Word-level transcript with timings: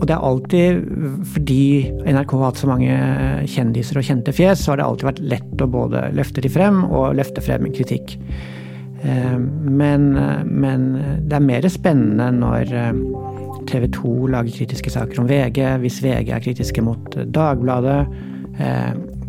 Og 0.00 0.06
det 0.08 0.14
er 0.16 0.24
alltid, 0.24 0.78
fordi 1.34 1.64
NRK 2.08 2.32
har 2.38 2.46
hatt 2.46 2.60
så 2.62 2.70
mange 2.70 2.94
kjendiser 3.52 4.00
og 4.00 4.06
kjente 4.06 4.32
fjes, 4.32 4.62
så 4.64 4.72
har 4.72 4.80
det 4.80 4.86
alltid 4.86 5.08
vært 5.10 5.22
lett 5.34 5.64
å 5.64 5.68
både 5.70 6.06
løfte 6.16 6.44
de 6.44 6.52
frem 6.52 6.82
og 6.88 7.18
løfte 7.18 7.44
frem 7.44 7.68
kritikk. 7.76 8.16
Eh, 9.04 9.36
men, 9.36 10.08
men 10.48 10.88
det 11.28 11.36
er 11.36 11.44
mer 11.44 11.68
spennende 11.72 12.30
når 12.38 12.72
TV 13.68 13.86
2 13.92 14.14
lager 14.32 14.56
kritiske 14.56 14.94
saker 14.96 15.20
om 15.20 15.28
VG, 15.28 15.60
hvis 15.84 16.00
VG 16.02 16.32
er 16.32 16.44
kritiske 16.48 16.84
mot 16.84 17.20
Dagbladet. 17.28 18.00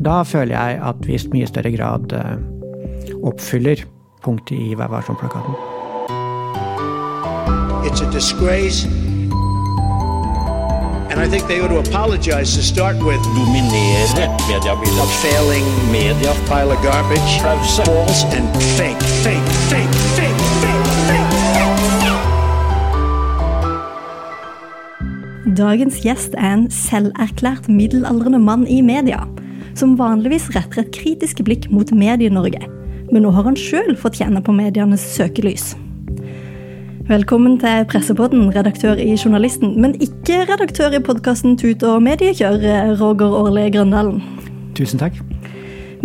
Da 0.02 0.16
føler 0.26 0.56
jeg 0.56 0.80
at 0.88 1.04
vi 1.06 1.20
i 1.20 1.32
mye 1.36 1.52
større 1.52 1.72
grad 1.76 2.16
oppfyller 3.22 3.84
punktet 4.24 4.58
i 4.58 4.74
Vær 4.80 4.88
varsom-plakaten. 4.88 5.54
It's 7.84 8.02
a. 8.02 9.11
And 11.12 11.20
I 11.20 11.28
think 11.28 11.48
they 11.48 11.60
ought 11.60 11.68
to 11.68 11.80
apologize 11.80 12.56
to 12.56 12.64
start 12.64 12.96
with. 13.04 13.20
Dominere 13.36 14.08
mediebildet. 14.48 15.04
A 15.04 15.08
failing 15.20 15.66
media. 15.92 16.32
Pile 16.48 16.72
of 16.72 16.82
garbage. 16.84 17.32
Pause. 17.44 17.84
False 17.84 18.24
and 18.38 18.48
fake, 18.78 19.02
fake, 19.24 19.50
fake, 19.70 19.96
fake, 20.16 20.40
fake, 20.62 20.82
fake. 21.08 21.32
Dagens 25.58 26.00
gjest 26.00 26.34
er 26.40 26.54
en 26.54 26.72
selverklært 26.72 27.68
middelaldrende 27.68 28.40
mann 28.40 28.64
i 28.68 28.80
media, 28.82 29.28
som 29.76 29.98
vanligvis 30.00 30.48
retter 30.56 30.86
et 30.86 30.94
kritisk 30.96 31.44
blikk 31.44 31.68
mot 31.76 31.92
Medie-Norge. 31.92 32.64
Men 33.12 33.26
nå 33.26 33.36
har 33.36 33.44
han 33.50 33.60
sjøl 33.60 33.98
fått 34.00 34.22
kjenne 34.22 34.40
på 34.40 34.56
medienes 34.56 35.04
søkelys. 35.18 35.74
Velkommen 37.08 37.56
til 37.60 37.86
Pressepodden, 37.90 38.52
redaktør 38.56 39.00
i 39.02 39.16
Journalisten, 39.18 39.74
men 39.82 39.96
ikke 40.02 40.44
redaktør 40.46 40.94
i 40.94 41.00
podkasten 41.02 41.56
Tut 41.58 41.82
og 41.84 42.04
mediekjør, 42.06 42.62
Roger 43.00 43.34
Årli 43.40 43.64
Grøndalen. 43.74 44.22
Tusen 44.78 45.02
takk. 45.02 45.18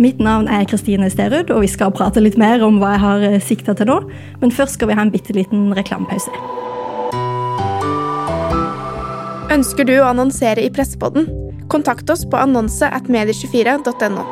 Mitt 0.01 0.17
navn 0.19 0.47
er 0.49 0.65
Kristine 0.65 1.09
Sterud, 1.13 1.51
og 1.53 1.61
vi 1.61 1.69
skal 1.69 1.93
prate 1.93 2.23
litt 2.23 2.37
mer 2.41 2.65
om 2.65 2.79
hva 2.81 2.95
jeg 2.95 3.03
har 3.03 3.25
eh, 3.29 3.37
sikta 3.41 3.77
til 3.77 3.91
nå. 3.91 3.99
Men 4.41 4.53
først 4.53 4.79
skal 4.79 4.89
vi 4.89 4.97
ha 4.97 5.05
en 5.05 5.13
bitte 5.13 5.37
liten 5.37 5.69
reklamepause. 5.77 6.33
Ønsker 9.53 9.85
du 9.85 9.99
å 9.99 10.09
annonsere 10.09 10.65
i 10.65 10.73
Pressepodden? 10.73 11.29
Kontakt 11.69 12.09
oss 12.09 12.25
på 12.25 12.41
annonse 12.41 12.89
at 12.89 13.05
medie24.no. 13.05 14.25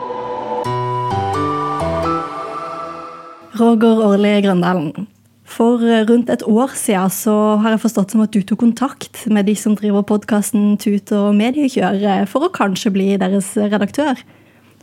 Roger 3.56 4.08
Årli 4.10 4.40
Grøndalen, 4.44 5.06
for 5.46 5.82
eh, 5.86 6.04
rundt 6.10 6.32
et 6.34 6.44
år 6.50 6.74
siden 6.78 7.12
så 7.14 7.36
har 7.62 7.76
jeg 7.76 7.84
forstått 7.84 8.16
som 8.16 8.24
at 8.26 8.34
du 8.34 8.42
tok 8.42 8.64
kontakt 8.64 9.22
med 9.32 9.46
de 9.48 9.54
som 9.58 9.76
driver 9.78 10.06
podkasten 10.08 10.74
Tut 10.82 11.14
og 11.16 11.36
Mediekjør, 11.38 12.02
eh, 12.02 12.26
for 12.30 12.48
å 12.48 12.54
kanskje 12.54 12.92
bli 12.96 13.12
deres 13.22 13.54
redaktør. 13.60 14.20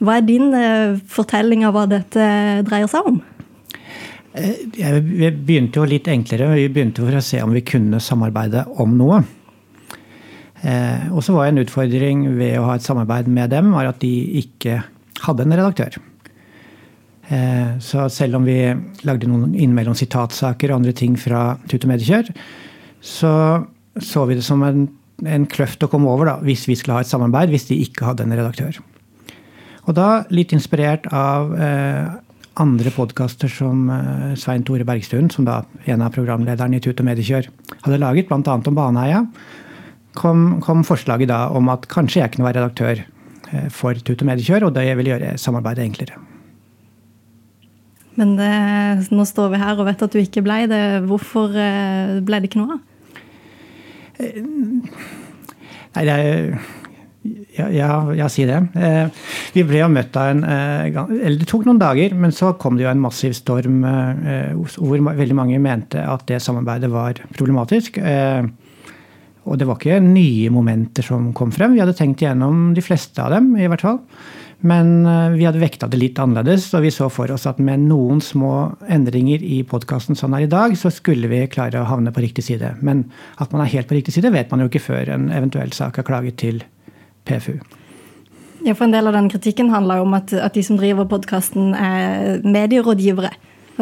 Hva 0.03 0.19
er 0.19 0.27
din 0.27 0.55
eh, 0.57 0.95
fortelling 1.11 1.67
av 1.67 1.77
hva 1.77 1.85
dette 1.91 2.29
dreier 2.69 2.91
seg 2.91 3.11
om? 3.11 3.21
Vi 4.33 5.29
begynte 5.29 5.83
jo 5.83 5.85
litt 5.85 6.07
enklere. 6.09 6.55
Vi 6.57 6.71
begynte 6.73 7.03
for 7.05 7.19
å 7.19 7.25
se 7.25 7.43
om 7.45 7.53
vi 7.53 7.61
kunne 7.69 8.01
samarbeide 8.01 8.63
om 8.81 8.95
noe. 8.97 9.19
Og 11.13 11.19
så 11.27 11.35
var 11.35 11.51
en 11.51 11.61
utfordring 11.61 12.23
ved 12.39 12.55
å 12.57 12.65
ha 12.71 12.79
et 12.79 12.87
samarbeid 12.87 13.29
med 13.29 13.53
dem, 13.53 13.75
var 13.75 13.91
at 13.91 14.01
de 14.01 14.15
ikke 14.41 14.79
hadde 15.27 15.45
en 15.45 15.57
redaktør. 15.59 15.99
Eh, 17.29 17.79
så 17.79 18.09
selv 18.11 18.41
om 18.41 18.49
vi 18.49 18.59
lagde 19.07 19.29
noen 19.31 19.53
innimellom 19.55 19.95
sitatsaker 19.99 20.73
og 20.73 20.81
andre 20.81 20.97
ting 20.97 21.15
fra 21.21 21.53
Tut 21.71 21.85
og 21.87 21.93
Medikjør, 21.93 22.33
så 23.03 23.33
så 24.01 24.25
vi 24.25 24.39
det 24.39 24.45
som 24.47 24.63
en, 24.65 24.87
en 25.29 25.47
kløft 25.51 25.85
å 25.85 25.91
komme 25.93 26.11
over 26.11 26.31
da, 26.31 26.39
hvis 26.47 26.65
vi 26.69 26.77
skulle 26.79 26.97
ha 26.97 27.05
et 27.05 27.11
samarbeid, 27.11 27.53
hvis 27.53 27.69
de 27.69 27.81
ikke 27.85 28.07
hadde 28.09 28.25
en 28.25 28.35
redaktør. 28.37 28.79
Og 29.83 29.97
da, 29.99 30.25
litt 30.33 30.55
inspirert 30.55 31.09
av 31.13 31.53
eh, 31.59 32.13
andre 32.63 32.93
podkaster 32.95 33.51
som 33.53 33.89
eh, 33.93 34.33
Svein 34.39 34.65
Tore 34.67 34.87
Bergstuen, 34.89 35.31
som 35.33 35.49
da 35.49 35.63
en 35.91 36.05
av 36.05 36.15
programlederne 36.15 36.79
i 36.79 36.85
Tut 36.85 37.01
og 37.03 37.09
Mediekjør 37.09 37.51
hadde 37.83 38.01
laget, 38.01 38.31
bl.a. 38.31 38.57
om 38.57 38.79
Baneheia, 38.79 39.25
kom, 40.19 40.61
kom, 40.65 40.85
forslaget 40.87 41.33
da 41.33 41.47
om 41.57 41.73
at 41.73 41.89
kanskje 41.93 42.23
jeg 42.23 42.35
kunne 42.35 42.49
være 42.49 42.63
redaktør 42.63 43.03
eh, 43.03 43.69
for 43.75 43.99
Tut 43.99 44.23
og 44.23 44.31
Mediekjør, 44.31 44.69
og 44.69 44.77
det 44.79 44.89
ville 44.95 45.17
gjøre 45.17 45.35
samarbeidet 45.41 45.89
enklere. 45.89 46.21
Men 48.21 48.35
det, 48.37 48.53
nå 49.15 49.25
står 49.29 49.55
vi 49.55 49.63
her 49.63 49.79
og 49.79 49.89
vet 49.89 50.05
at 50.05 50.13
du 50.13 50.21
ikke 50.21 50.45
ble 50.45 50.63
det. 50.71 50.85
Hvorfor 51.09 51.57
eh, 51.57 52.19
ble 52.25 52.43
det 52.43 52.51
ikke 52.51 52.61
noe 52.61 52.77
av? 52.77 52.83
Eh, 54.21 54.39
nei, 55.97 56.05
det 56.05 56.15
er 56.19 56.55
ja, 57.55 57.69
ja, 57.71 57.89
ja, 58.19 58.27
si 58.33 58.45
det. 58.49 58.59
Eh, 58.75 59.27
vi 59.55 59.63
ble 59.69 59.79
jo 59.79 59.91
møtt 59.93 60.17
av 60.19 60.33
en 60.33 60.41
Eller 60.43 61.37
det 61.39 61.47
tok 61.47 61.69
noen 61.69 61.79
dager, 61.79 62.17
men 62.19 62.35
så 62.35 62.51
kom 62.59 62.75
det 62.77 62.87
jo 62.87 62.91
en 62.91 63.05
massiv 63.05 63.37
storm 63.39 63.85
hvor 63.85 65.05
veldig 65.07 65.37
mange 65.39 65.61
mente 65.63 66.03
at 66.03 66.27
det 66.27 66.41
samarbeidet 66.43 66.91
var 66.91 67.21
problematisk. 67.37 68.01
Og 69.43 69.59
det 69.59 69.69
var 69.69 69.79
ikke 69.79 70.01
nye 70.03 70.51
momenter 70.55 71.07
som 71.07 71.31
kom 71.37 71.53
frem. 71.55 71.77
Vi 71.77 71.83
hadde 71.83 71.95
tenkt 71.99 72.25
igjennom 72.25 72.73
de 72.75 72.83
fleste 72.85 73.23
av 73.23 73.37
dem, 73.37 73.53
i 73.59 73.71
hvert 73.71 73.87
fall. 73.87 74.03
Men 74.63 75.07
eh, 75.07 75.35
vi 75.35 75.47
hadde 75.47 75.59
vekta 75.59 75.89
det 75.91 75.99
litt 75.99 76.19
annerledes, 76.23 76.69
og 76.77 76.85
vi 76.85 76.93
så 76.95 77.09
for 77.11 77.31
oss 77.35 77.49
at 77.51 77.59
med 77.59 77.83
noen 77.89 78.21
små 78.23 78.53
endringer 78.87 79.43
i 79.43 79.63
podkasten 79.67 80.19
sånn 80.19 80.37
er 80.39 80.47
i 80.47 80.51
dag, 80.51 80.77
så 80.79 80.93
skulle 80.95 81.31
vi 81.31 81.41
klare 81.51 81.83
å 81.83 81.89
havne 81.91 82.15
på 82.15 82.23
riktig 82.23 82.47
side. 82.47 82.77
Men 82.81 83.09
at 83.43 83.51
man 83.51 83.65
er 83.65 83.73
helt 83.75 83.91
på 83.91 83.99
riktig 83.99 84.15
side, 84.15 84.31
vet 84.31 84.55
man 84.55 84.63
jo 84.63 84.71
ikke 84.71 84.85
før 84.87 85.11
en 85.17 85.31
eventuell 85.35 85.75
sak 85.75 85.99
er 85.99 86.07
klaget 86.07 86.39
til 86.45 86.63
PFU. 87.27 87.57
Ja, 88.63 88.77
for 88.77 88.87
En 88.87 88.95
del 88.95 89.11
av 89.11 89.17
den 89.19 89.31
kritikken 89.33 89.73
handler 89.75 90.05
om 90.05 90.15
at, 90.15 90.31
at 90.31 90.55
de 90.55 90.63
som 90.63 90.79
driver 90.79 91.11
podkasten, 91.11 91.75
er 91.75 92.45
medierådgivere. 92.47 93.33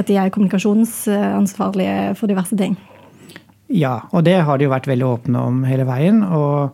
At 0.00 0.08
de 0.08 0.16
er 0.16 0.32
kommunikasjonsansvarlige 0.32 2.14
for 2.16 2.30
diverse 2.30 2.56
ting. 2.56 2.78
Ja, 3.68 4.06
og 4.16 4.24
det 4.24 4.38
har 4.46 4.56
de 4.56 4.64
jo 4.64 4.72
vært 4.72 4.88
veldig 4.88 5.06
åpne 5.06 5.42
om 5.50 5.60
hele 5.68 5.84
veien. 5.84 6.24
og 6.24 6.72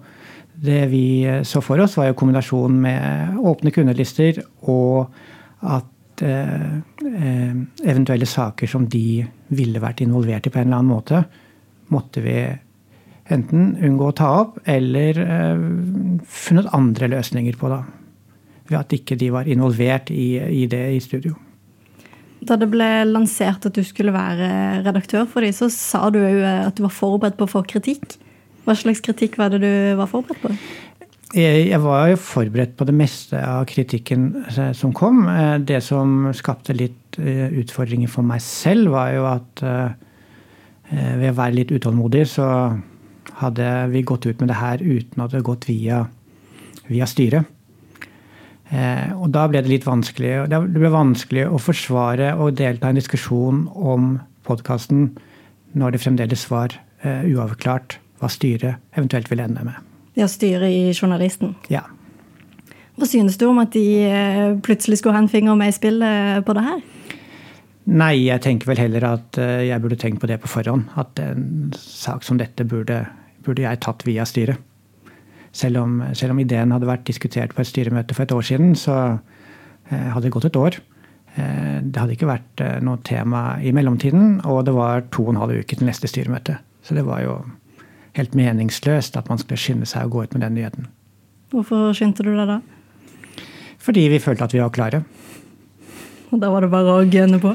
det 0.62 0.86
vi 0.90 1.06
så 1.44 1.60
for 1.64 1.80
oss, 1.84 1.96
var 1.98 2.10
jo 2.10 2.18
kombinasjonen 2.18 2.78
med 2.80 3.40
åpne 3.44 3.72
kundelister 3.74 4.40
og 4.70 5.12
at 5.66 6.22
eh, 6.24 6.76
eh, 7.06 7.56
eventuelle 7.84 8.28
saker 8.28 8.70
som 8.70 8.86
de 8.88 9.24
ville 9.56 9.82
vært 9.82 10.02
involvert 10.04 10.48
i 10.48 10.52
på 10.52 10.60
en 10.60 10.68
eller 10.68 10.80
annen 10.80 10.94
måte, 10.94 11.24
måtte 11.92 12.22
vi 12.24 12.38
enten 13.32 13.74
unngå 13.82 14.10
å 14.10 14.16
ta 14.16 14.32
opp, 14.42 14.60
eller 14.64 15.20
eh, 15.22 15.64
funnet 16.26 16.70
andre 16.76 17.10
løsninger 17.16 17.58
på. 17.60 17.72
da. 17.72 17.82
Ved 18.70 18.78
at 18.80 18.94
ikke 18.96 19.18
de 19.18 19.32
var 19.34 19.50
involvert 19.50 20.10
i, 20.14 20.36
i 20.62 20.66
det 20.70 20.84
i 20.94 21.02
studio. 21.02 21.36
Da 22.46 22.58
det 22.60 22.68
ble 22.70 22.86
lansert 23.08 23.64
at 23.66 23.74
du 23.74 23.82
skulle 23.86 24.14
være 24.14 24.84
redaktør 24.84 25.24
for 25.30 25.42
dem, 25.42 25.54
så 25.56 25.70
sa 25.72 26.06
du 26.12 26.20
òg 26.20 26.42
at 26.44 26.76
du 26.76 26.84
var 26.84 26.94
forberedt 26.94 27.38
på 27.38 27.48
å 27.48 27.54
få 27.56 27.64
kritikk. 27.66 28.18
Hva 28.66 28.74
slags 28.74 29.00
kritikk 29.04 29.38
var 29.38 29.52
det 29.54 29.62
du 29.62 29.72
var 29.98 30.10
forberedt 30.10 30.42
på? 30.42 30.50
Jeg 31.36 31.78
var 31.82 32.12
jo 32.12 32.18
forberedt 32.22 32.76
på 32.78 32.86
det 32.86 32.94
meste 32.94 33.38
av 33.42 33.64
kritikken 33.66 34.28
eh, 34.46 34.70
som 34.78 34.92
kom. 34.94 35.24
Eh, 35.28 35.56
det 35.58 35.80
som 35.82 36.28
skapte 36.34 36.74
litt 36.76 37.18
eh, 37.18 37.50
utfordringer 37.60 38.10
for 38.10 38.26
meg 38.26 38.40
selv, 38.44 38.92
var 38.94 39.10
jo 39.14 39.26
at 39.30 39.64
ved 40.86 41.32
å 41.32 41.34
være 41.34 41.56
litt 41.56 41.72
utålmodig, 41.74 42.20
så 42.30 42.46
hadde 43.40 43.70
vi 43.90 44.04
gått 44.06 44.28
ut 44.28 44.38
med 44.38 44.52
det 44.52 44.58
her 44.60 44.78
uten 44.84 45.18
at 45.18 45.32
det 45.32 45.40
hadde 45.40 45.48
gått 45.48 45.66
via, 45.66 46.04
via 46.86 47.08
styret. 47.10 47.50
Og 49.18 49.26
da 49.34 49.48
ble 49.50 49.64
det 49.66 49.72
litt 49.72 49.86
vanskelig. 49.86 50.46
Det 50.46 50.62
ble 50.62 50.92
vanskelig 50.94 51.48
å 51.50 51.58
forsvare 51.58 52.36
og 52.38 52.54
delta 52.62 52.86
i 52.86 52.94
en 52.94 53.02
diskusjon 53.02 53.64
om 53.74 54.12
podkasten 54.46 55.08
når 55.74 55.96
det 55.96 56.04
fremdeles 56.06 56.46
var 56.54 56.78
uavklart 57.02 57.98
hva 58.20 58.30
styret 58.32 58.96
eventuelt 58.96 59.30
vil 59.30 59.42
ende 59.44 59.64
med. 59.66 59.76
Ja, 60.16 60.28
styret 60.30 60.72
i 60.72 60.94
Journalisten? 60.96 61.54
Ja. 61.68 61.84
Hva 62.96 63.04
synes 63.08 63.36
du 63.36 63.44
om 63.50 63.58
at 63.60 63.74
de 63.74 63.84
eh, 64.08 64.54
plutselig 64.64 65.02
skulle 65.02 65.18
ha 65.18 65.20
en 65.20 65.32
finger 65.32 65.56
med 65.58 65.68
i 65.68 65.76
spillet 65.76 66.46
på 66.46 66.54
det 66.56 66.64
her? 66.64 66.78
Nei, 67.86 68.14
jeg 68.24 68.42
tenker 68.42 68.70
vel 68.70 68.80
heller 68.80 69.04
at 69.10 69.36
eh, 69.40 69.66
jeg 69.68 69.82
burde 69.84 69.98
tenkt 70.00 70.22
på 70.22 70.30
det 70.30 70.40
på 70.40 70.48
forhånd. 70.48 70.88
At 70.96 71.20
en 71.20 71.74
sak 71.76 72.24
som 72.24 72.40
dette 72.40 72.64
burde, 72.64 73.02
burde 73.44 73.66
jeg 73.66 73.82
tatt 73.84 74.06
via 74.08 74.24
styret. 74.28 74.62
Selv 75.56 75.82
om, 75.82 76.00
selv 76.16 76.32
om, 76.32 76.40
ideen 76.40 76.72
hadde 76.72 76.88
vært 76.88 77.04
diskutert 77.08 77.52
på 77.56 77.62
et 77.62 77.68
styremøte 77.68 78.16
for 78.16 78.24
et 78.24 78.32
år 78.32 78.48
siden, 78.48 78.72
så 78.76 78.96
eh, 79.12 80.08
hadde 80.14 80.26
det 80.28 80.34
gått 80.38 80.48
et 80.50 80.60
år. 80.60 80.80
Det 81.36 82.00
hadde 82.00 82.14
ikke 82.14 82.30
vært 82.30 82.60
noe 82.80 82.96
tema 83.04 83.58
i 83.60 83.68
mellomtiden, 83.76 84.38
og 84.48 84.62
det 84.64 84.72
var 84.72 85.02
to 85.12 85.26
og 85.26 85.34
en 85.34 85.40
halv 85.42 85.58
uke 85.60 85.76
til 85.76 85.84
neste 85.84 86.08
styremøte. 86.08 86.54
Så 86.80 86.96
det 86.96 87.02
var 87.04 87.20
jo 87.20 87.34
helt 88.16 88.36
meningsløst 88.38 89.16
at 89.18 89.28
man 89.30 89.40
skulle 89.40 89.60
skynde 89.60 89.88
seg 89.88 90.06
å 90.06 90.12
gå 90.12 90.24
ut 90.24 90.36
med 90.36 90.44
den 90.46 90.56
nyheten. 90.58 90.88
Hvorfor 91.54 91.92
skyndte 91.96 92.26
du 92.26 92.32
deg 92.34 92.48
da? 92.48 92.60
Fordi 93.86 94.08
vi 94.10 94.22
følte 94.22 94.48
at 94.48 94.54
vi 94.54 94.62
var 94.62 94.72
klare. 94.74 95.04
Og 96.34 96.40
da 96.42 96.50
var 96.50 96.64
det 96.64 96.72
bare 96.72 96.96
å 96.96 97.04
gønne 97.06 97.38
på? 97.42 97.52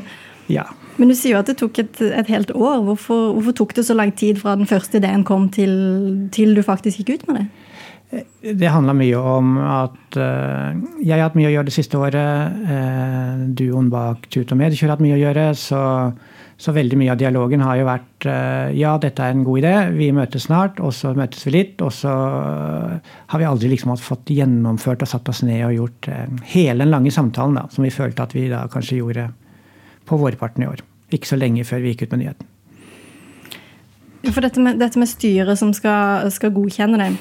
Ja. 0.52 0.70
Men 1.00 1.12
du 1.12 1.16
sier 1.18 1.36
jo 1.36 1.42
at 1.42 1.50
det 1.50 1.58
tok 1.60 1.80
et, 1.82 2.00
et 2.04 2.30
helt 2.32 2.52
år. 2.54 2.84
Hvorfor, 2.86 3.32
hvorfor, 3.36 3.56
tok 3.58 3.76
det 3.78 3.86
så 3.88 3.96
lang 3.98 4.14
tid 4.16 4.40
fra 4.42 4.56
den 4.60 4.70
første 4.70 5.00
ideen 5.02 5.26
kom 5.28 5.50
til, 5.54 5.74
til 6.36 6.56
du 6.56 6.64
faktisk 6.66 7.02
gikk 7.02 7.14
ut 7.16 7.28
med 7.30 7.42
det? 7.42 7.48
Det 8.60 8.68
handla 8.68 8.94
mye 8.98 9.20
om 9.20 9.54
at 9.64 10.18
uh, 10.20 10.76
jeg 11.00 11.14
har 11.16 11.30
hatt 11.30 11.38
mye 11.40 11.48
å 11.48 11.54
gjøre 11.54 11.70
det 11.70 11.76
siste 11.76 12.00
året. 12.00 12.58
Uh, 12.68 13.48
duoen 13.56 13.88
bak 13.92 14.28
Tut 14.28 14.52
og 14.52 14.60
Mediekjør 14.60 14.90
har 14.90 14.98
hatt 14.98 15.06
mye 15.06 15.16
å 15.16 15.22
gjøre. 15.22 15.46
Så, 15.56 15.82
så, 16.62 16.74
veldig 16.76 17.00
mye 17.00 17.14
av 17.14 17.18
dialogen 17.18 17.64
har 17.66 17.80
jo 17.80 17.88
vært 17.88 18.28
uh, 18.30 18.70
ja, 18.78 18.94
dette 19.02 19.26
er 19.26 19.34
en 19.34 19.44
god 19.48 19.64
idé, 19.64 19.74
vi 19.96 20.12
møtes 20.14 20.46
snart, 20.46 20.78
og 20.84 20.94
så 20.94 21.16
møtes 21.18 21.44
vi 21.48 21.56
litt. 21.56 21.82
Og 21.82 21.90
så 21.96 22.12
har 22.14 23.42
vi 23.42 23.50
aldri 23.50 23.72
liksom 23.74 23.96
fått 23.98 24.30
gjennomført 24.36 25.02
og 25.02 25.10
satt 25.10 25.34
oss 25.34 25.42
ned 25.48 25.66
og 25.68 25.76
gjort 25.80 26.12
hele 26.54 26.86
den 26.86 26.94
lange 26.94 27.14
samtalen 27.14 27.58
da, 27.58 27.66
som 27.74 27.88
vi 27.88 27.94
følte 27.94 28.28
at 28.28 28.38
vi 28.38 28.46
da 28.52 28.68
kanskje 28.72 29.02
gjorde 29.02 29.28
på 30.06 30.22
vårparten 30.22 30.66
i 30.66 30.70
år. 30.70 30.86
Ikke 31.12 31.34
så 31.34 31.40
lenge 31.40 31.66
før 31.68 31.84
vi 31.84 31.94
gikk 31.94 32.06
ut 32.06 32.16
med 32.16 32.24
nyheten. 32.24 32.48
For 34.30 34.46
dette 34.46 34.62
med, 34.62 34.78
dette 34.78 35.00
med 35.02 35.10
styret 35.10 35.58
som 35.58 35.74
skal, 35.74 36.30
skal 36.34 36.54
godkjenne 36.54 37.00
det 37.02 37.12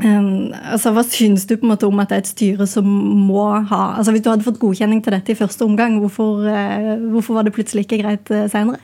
Altså, 0.00 0.92
Hva 0.94 1.02
syns 1.04 1.46
du 1.48 1.56
på 1.56 1.66
en 1.66 1.74
måte 1.74 1.88
om 1.88 2.00
at 2.00 2.10
det 2.10 2.16
er 2.16 2.22
et 2.24 2.30
styre 2.30 2.66
som 2.68 2.86
må 2.86 3.44
ha 3.68 3.80
altså 3.98 4.14
Hvis 4.14 4.24
du 4.24 4.30
hadde 4.32 4.46
fått 4.46 4.60
godkjenning 4.62 5.02
til 5.04 5.14
dette 5.16 5.34
i 5.34 5.38
første 5.38 5.66
omgang, 5.66 5.98
hvorfor, 6.00 6.46
uh, 6.46 6.94
hvorfor 7.12 7.36
var 7.36 7.46
det 7.46 7.54
plutselig 7.56 7.86
ikke 7.86 8.00
greit 8.02 8.32
uh, 8.32 8.46
seinere? 8.50 8.80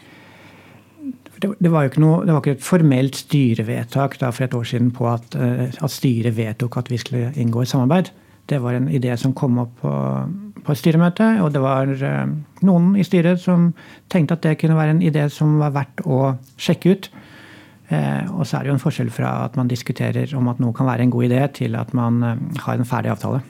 Det, 1.37 1.69
var 1.71 1.85
jo 1.85 1.93
ikke 1.93 2.03
noe, 2.03 2.21
det 2.25 2.33
var 2.33 2.41
ikke 2.41 2.57
et 2.57 2.65
formelt 2.65 3.19
styrevedtak 3.21 4.17
da, 4.21 4.31
for 4.33 4.47
et 4.47 4.57
år 4.57 4.69
siden 4.69 4.93
på 4.97 5.09
at, 5.11 5.37
uh, 5.37 5.67
at, 5.69 5.93
styret 5.93 6.37
vedtok 6.37 6.81
at 6.81 6.91
vi 6.93 7.01
skulle 7.01 7.33
inngå 7.37 7.65
i 7.65 7.71
samarbeid. 7.71 8.13
Det 8.49 8.61
var 8.63 8.77
en 8.77 8.89
idé 8.93 9.17
som 9.19 9.35
kom 9.37 9.59
opp 9.65 9.73
på, 9.83 9.93
på 10.65 10.73
et 10.73 10.81
styremøte, 10.81 11.27
og 11.43 11.51
det 11.55 11.63
var 11.65 11.91
noen 12.65 12.93
i 12.97 13.05
styret 13.05 13.41
som 13.43 13.73
tenkte 14.13 14.37
at 14.37 14.45
det 14.45 14.59
kunne 14.61 14.79
være 14.79 14.97
en 14.97 15.03
idé 15.03 15.27
som 15.33 15.57
var 15.59 15.75
verdt 15.75 16.05
å 16.07 16.37
sjekke 16.61 16.95
ut. 16.95 17.09
Eh, 17.87 18.31
og 18.35 18.47
så 18.47 18.59
er 18.59 18.65
det 18.65 18.73
jo 18.73 18.77
en 18.77 18.83
forskjell 18.83 19.11
fra 19.15 19.33
at 19.45 19.57
man 19.59 19.69
diskuterer 19.71 20.33
om 20.39 20.49
at 20.51 20.59
noe 20.63 20.75
kan 20.75 20.89
være 20.89 21.07
en 21.07 21.13
god 21.13 21.29
idé, 21.29 21.43
til 21.61 21.77
at 21.79 21.93
man 21.95 22.23
eh, 22.27 22.41
har 22.65 22.79
en 22.79 22.89
ferdig 22.89 23.13
avtale. 23.15 23.43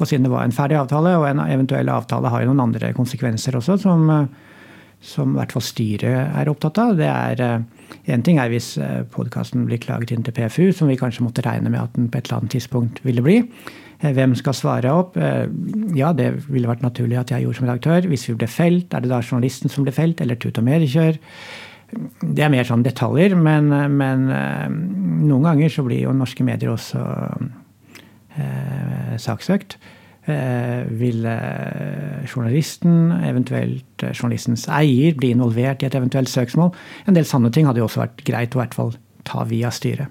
Og 0.00 0.08
siden 0.08 0.26
det 0.26 0.32
var 0.32 0.46
en 0.46 0.54
ferdig 0.54 0.80
avtale, 0.80 1.14
og 1.20 1.28
en 1.28 1.44
eventuell 1.44 1.92
avtale 1.92 2.32
har 2.32 2.42
jo 2.42 2.50
noen 2.50 2.64
andre 2.66 2.90
konsekvenser 2.96 3.54
også, 3.60 3.78
som, 3.84 4.10
eh, 4.10 4.56
som 5.02 5.34
i 5.34 5.38
hvert 5.38 5.54
fall 5.54 5.66
styret 5.66 6.34
er 6.40 6.50
opptatt 6.50 6.82
av. 6.82 6.98
Det 6.98 7.12
er 7.12 7.62
Én 8.08 8.22
ting 8.24 8.38
er 8.40 8.48
hvis 8.48 8.78
podkasten 9.12 9.66
blir 9.68 9.78
klaget 9.78 10.14
inn 10.14 10.22
til 10.24 10.32
PFU, 10.32 10.72
som 10.72 10.88
vi 10.88 10.96
kanskje 10.96 11.26
måtte 11.26 11.42
regne 11.44 11.68
med 11.68 11.82
at 11.82 11.92
den 11.92 12.06
på 12.08 12.18
et 12.18 12.24
eller 12.24 12.38
annet 12.40 12.54
tidspunkt 12.54 13.02
ville 13.04 13.22
bli. 13.22 13.34
Hvem 14.00 14.32
skal 14.34 14.56
svare 14.56 14.90
opp? 14.96 15.18
Ja, 15.94 16.14
det 16.16 16.30
ville 16.48 16.70
vært 16.70 16.82
naturlig 16.82 17.20
at 17.20 17.30
jeg 17.30 17.44
gjorde 17.44 17.58
som 17.60 17.68
redaktør. 17.68 18.08
Hvis 18.08 18.24
vi 18.30 18.38
ble 18.40 18.48
felt, 18.48 18.96
er 18.96 19.04
det 19.04 19.12
da 19.12 19.20
journalisten 19.20 19.70
som 19.70 19.84
ble 19.84 19.92
felt, 19.92 20.24
eller 20.24 20.40
Tut 20.40 20.56
og 20.56 20.64
Mediekjør? 20.66 21.20
Det 22.22 22.44
er 22.44 22.52
mer 22.52 22.66
sånn 22.68 22.84
detaljer, 22.84 23.34
men, 23.36 23.68
men, 23.96 24.28
eh, 24.32 24.68
noen 25.22 25.48
ganger 25.48 25.72
så 25.72 25.84
blir 25.86 26.06
jo 26.06 26.14
norske 26.16 26.44
medier 26.46 26.72
også 26.72 27.02
eh, 28.36 29.18
saksøkt. 29.20 29.76
Eh, 30.22 30.84
vil 30.86 31.24
eh, 31.26 32.22
journalisten, 32.30 33.10
eventuelt 33.26 34.04
eh, 34.06 34.12
journalistens 34.14 34.68
eier, 34.70 35.16
bli 35.18 35.32
involvert 35.34 35.82
i 35.82 35.88
et 35.88 35.96
eventuelt 35.98 36.30
søksmål? 36.30 36.70
En 37.10 37.16
del 37.16 37.26
sanne 37.26 37.50
ting 37.50 37.66
hadde 37.66 37.82
jo 37.82 37.88
også 37.88 38.04
vært 38.04 38.22
greit 38.28 38.54
å 38.54 38.60
i 38.60 38.62
hvert 38.62 38.76
fall 38.76 38.92
ta 39.26 39.42
via 39.50 39.72
styret. 39.74 40.06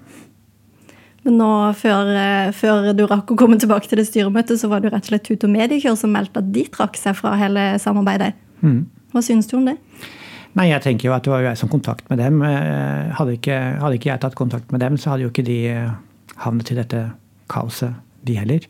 Men 1.24 1.38
nå, 1.40 1.48
før, 1.78 2.10
før, 2.58 2.90
du 2.98 3.06
rakk 3.08 3.32
å 3.32 3.38
komme 3.40 3.56
tilbake 3.62 3.88
til 3.88 4.02
det 4.02 4.08
styremøtet, 4.10 4.60
så 4.60 4.68
var 4.68 4.82
du 4.82 4.90
rett 4.90 5.06
og 5.06 5.14
slett 5.14 5.30
ut 5.30 5.46
og 5.46 5.54
Mediekjør 5.54 5.96
som 5.96 6.12
meldte 6.12 6.42
at 6.42 6.50
de 6.52 6.66
trakk 6.74 6.98
seg 7.00 7.16
fra 7.16 7.32
hele 7.40 7.70
samarbeidet. 7.80 8.34
Mm. 8.60 8.82
Hva 9.14 9.22
syns 9.24 9.48
du 9.48 9.56
om 9.62 9.70
det? 9.70 9.78
Nei, 10.52 10.68
jeg 10.68 10.84
tenker 10.84 11.08
jo 11.08 11.14
at 11.16 11.24
det 11.24 11.32
var 11.32 11.40
jo 11.40 11.48
jeg 11.48 11.60
som 11.62 11.70
kontakt 11.72 12.08
med 12.12 12.20
dem. 12.20 12.42
Eh, 12.44 13.12
hadde 13.16 13.38
ikke, 13.38 13.58
hadde 13.80 13.96
ikke, 13.96 14.10
jeg 14.10 14.20
tatt 14.20 14.36
kontakt 14.36 14.72
med 14.74 14.82
dem, 14.84 14.98
så 15.00 15.14
hadde 15.14 15.24
jo 15.24 15.32
ikke 15.32 15.46
de 15.46 15.58
eh, 15.72 15.94
havnet 16.44 16.72
i 16.74 16.76
dette 16.76 17.00
kaoset, 17.52 17.96
de 18.28 18.36
heller. 18.36 18.66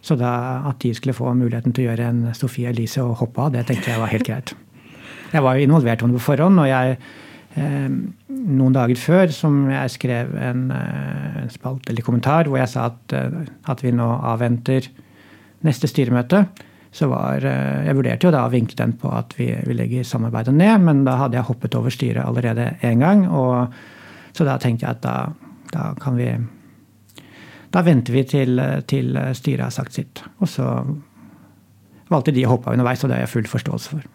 Så 0.00 0.16
da 0.16 0.30
at 0.70 0.80
de 0.80 0.94
skulle 0.96 1.16
få 1.16 1.34
muligheten 1.36 1.74
til 1.76 1.84
å 1.84 1.90
gjøre 1.90 2.06
en 2.08 2.22
Sofie 2.36 2.70
Elise 2.72 3.04
og 3.04 3.18
hoppe 3.20 3.44
av, 3.44 3.52
det 3.52 3.66
tenkte 3.68 3.92
jeg 3.92 4.00
var 4.00 4.12
helt 4.12 4.28
greit. 4.28 4.54
Jeg 5.34 5.44
var 5.44 5.58
jo 5.58 5.66
involvert 5.68 6.04
om 6.06 6.14
på 6.16 6.22
forhånd, 6.30 6.62
og 6.62 6.70
jeg 6.70 6.96
eh, 7.60 7.90
Noen 8.38 8.72
dager 8.72 8.96
før 8.96 9.32
som 9.34 9.64
jeg 9.68 9.90
skrev 9.92 10.30
en, 10.40 10.68
en 10.72 11.48
spalt 11.52 11.90
eller 11.90 12.04
kommentar 12.06 12.48
hvor 12.48 12.60
jeg 12.60 12.70
sa 12.70 12.84
at, 12.88 13.14
at 13.68 13.80
vi 13.82 13.90
nå 13.92 14.06
avventer 14.30 14.86
neste 15.66 15.90
styremøte 15.90 16.44
så 16.90 17.08
var 17.08 17.44
eh, 17.44 17.86
Jeg 17.86 17.96
vurderte 17.98 18.28
jo 18.28 18.32
da 18.34 18.44
å 18.46 18.52
vinkle 18.52 18.78
den 18.80 18.94
på 19.00 19.10
at 19.12 19.34
vi, 19.38 19.50
vi 19.66 19.76
legger 19.76 20.06
samarbeidet 20.06 20.54
ned, 20.56 20.84
men 20.84 21.04
da 21.06 21.18
hadde 21.22 21.38
jeg 21.38 21.48
hoppet 21.48 21.76
over 21.78 21.92
styret 21.92 22.24
allerede 22.24 22.70
én 22.86 23.02
gang. 23.04 23.26
Og, 23.28 23.74
så 24.36 24.46
da 24.48 24.56
tenkte 24.60 24.86
jeg 24.86 24.96
at 24.96 25.02
da, 25.04 25.16
da 25.74 25.90
kan 26.00 26.16
vi 26.18 26.30
Da 27.68 27.82
venter 27.84 28.14
vi 28.14 28.22
til, 28.24 28.60
til, 28.88 29.18
styret 29.36 29.66
har 29.66 29.72
sagt 29.74 29.92
sitt. 29.92 30.22
Og 30.40 30.48
så 30.48 30.64
valgte 32.08 32.32
de 32.32 32.46
å 32.46 32.54
hoppe 32.54 32.70
av 32.70 32.78
underveis, 32.78 33.02
og 33.04 33.10
det 33.10 33.18
har 33.18 33.26
jeg 33.26 33.34
full 33.34 33.50
forståelse 33.50 33.90
for. 33.92 34.06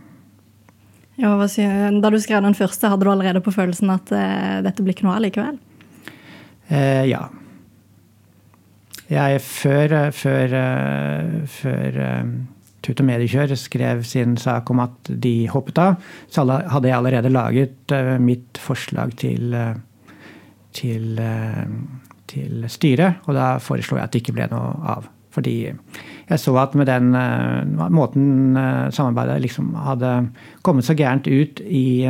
Ja, 1.21 1.35
da 1.37 2.09
du 2.09 2.17
skrev 2.17 2.41
den 2.41 2.57
første, 2.57 2.89
hadde 2.89 3.05
du 3.05 3.11
allerede 3.11 3.43
på 3.45 3.53
følelsen 3.53 3.93
at 3.93 4.09
uh, 4.09 4.63
dette 4.65 4.81
blir 4.81 4.97
ikke 4.97 5.05
noe 5.05 5.19
av 5.19 5.21
likevel? 5.21 5.59
Uh, 6.71 7.05
ja. 7.05 7.27
Jeg 9.13 9.43
før, 9.45 9.93
før, 10.17 10.57
før 11.45 12.01
Tut 12.83 12.99
og 12.99 13.07
Mediekjør 13.07 13.53
skrev 13.55 14.03
sin 14.07 14.35
sak 14.39 14.67
om 14.73 14.81
at 14.83 15.11
de 15.23 15.47
hoppet 15.51 15.79
av, 15.79 15.95
så 16.27 16.43
hadde 16.43 16.89
jeg 16.89 16.97
allerede 16.97 17.31
laget 17.31 17.93
eh, 17.95 18.15
mitt 18.19 18.59
forslag 18.59 19.15
til, 19.21 19.53
eh, 19.55 19.77
til, 20.75 21.19
eh, 21.23 21.67
til 22.27 22.65
styret. 22.67 23.23
Og 23.23 23.37
da 23.37 23.53
foreslo 23.63 23.99
jeg 23.99 24.09
at 24.09 24.15
det 24.15 24.23
ikke 24.23 24.35
ble 24.35 24.49
noe 24.51 24.73
av. 24.97 25.07
Fordi 25.33 25.55
jeg 25.65 26.41
så 26.41 26.53
at 26.61 26.75
med 26.77 26.85
den 26.91 27.07
måten 27.73 28.53
samarbeidet 28.93 29.39
liksom 29.41 29.71
hadde 29.81 30.11
kommet 30.61 30.85
så 30.85 30.93
gærent 30.93 31.25
ut 31.25 31.57
i, 31.65 32.05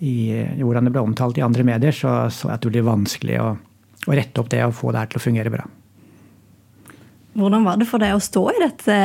i 0.00 0.14
hvordan 0.62 0.88
det 0.88 0.94
ble 0.94 1.04
omtalt 1.04 1.36
i 1.36 1.44
andre 1.44 1.66
medier, 1.68 1.92
så 1.92 2.30
så 2.32 2.48
jeg 2.48 2.56
at 2.56 2.64
det 2.64 2.72
ble 2.72 2.86
vanskelig 2.88 3.36
å, 3.42 3.50
å 4.08 4.16
rette 4.16 4.40
opp 4.40 4.48
det 4.54 4.64
og 4.64 4.72
få 4.78 4.94
det 4.94 5.02
her 5.02 5.12
til 5.12 5.20
å 5.20 5.26
fungere 5.26 5.52
bra. 5.58 5.68
Hvordan 7.36 7.66
var 7.66 7.76
det 7.80 7.88
for 7.90 8.02
deg 8.02 8.16
å 8.16 8.22
stå 8.22 8.42
i 8.54 8.62
dette 8.62 8.96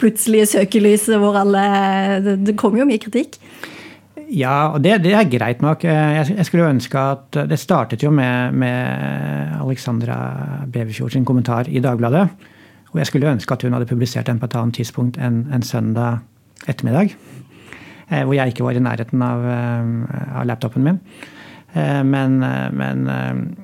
plutselige 0.00 0.48
søkelyset 0.56 1.20
hvor 1.22 1.38
alle 1.38 2.36
Det 2.42 2.56
kom 2.58 2.76
jo 2.78 2.86
mye 2.88 3.02
kritikk? 3.02 3.38
Ja, 4.26 4.72
og 4.74 4.80
det, 4.82 4.96
det, 5.04 5.12
er 5.14 5.28
greit 5.30 5.62
nok. 5.62 5.84
Jeg, 5.86 6.32
jeg 6.34 6.46
skulle 6.48 6.66
ønske 6.66 6.98
at 6.98 7.38
Det 7.46 7.58
startet 7.62 8.02
jo 8.02 8.10
med, 8.10 8.56
med 8.58 9.54
Alexandra 9.60 10.18
Beverfjord 10.66 11.14
sin 11.14 11.26
kommentar 11.28 11.70
i 11.70 11.82
Dagbladet. 11.84 12.26
Og 12.90 12.98
jeg 12.98 13.10
skulle 13.10 13.30
ønske 13.30 13.54
at 13.54 13.62
hun 13.62 13.76
hadde 13.76 13.86
publisert 13.86 14.26
den 14.26 14.40
på 14.42 14.48
et 14.48 14.58
annet 14.58 14.80
tidspunkt 14.80 15.18
enn 15.22 15.44
en 15.54 15.62
søndag 15.66 16.24
ettermiddag. 16.66 17.14
Eh, 18.08 18.22
hvor 18.24 18.36
jeg 18.38 18.54
ikke 18.54 18.64
var 18.64 18.78
i 18.78 18.82
nærheten 18.82 19.22
av, 19.22 19.44
eh, 19.50 20.38
av 20.40 20.46
laptopen 20.46 20.82
min. 20.82 21.00
Eh, 21.74 22.02
men, 22.02 22.38
men 22.72 23.56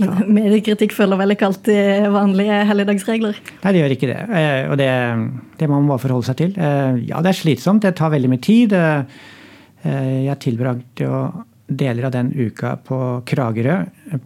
men 0.00 0.32
mediekritikk 0.40 0.94
følger 0.96 1.20
vel 1.20 1.34
ikke 1.34 1.50
alltid 1.50 2.08
vanlige 2.14 2.62
helligdagsregler? 2.70 3.42
Nei, 3.64 3.74
det 3.74 3.82
gjør 3.82 3.96
ikke 3.96 4.10
det. 4.10 4.22
Eh, 4.40 4.62
og 4.70 4.80
det, 4.80 4.90
det 5.60 5.68
må 5.68 5.78
man 5.78 5.92
bare 5.94 6.04
forholde 6.06 6.30
seg 6.30 6.40
til. 6.40 6.56
Eh, 6.56 7.04
ja, 7.10 7.20
det 7.24 7.34
er 7.34 7.40
slitsomt. 7.42 7.84
Det 7.84 7.94
tar 7.98 8.12
veldig 8.14 8.32
mye 8.32 8.44
tid. 8.44 8.74
Eh, 8.76 10.18
jeg 10.26 10.42
tilbrakte 10.44 11.06
jo 11.06 11.22
deler 11.70 12.08
av 12.08 12.14
den 12.14 12.32
uka 12.34 12.74
på 12.82 12.98
Kragerø 13.26 13.76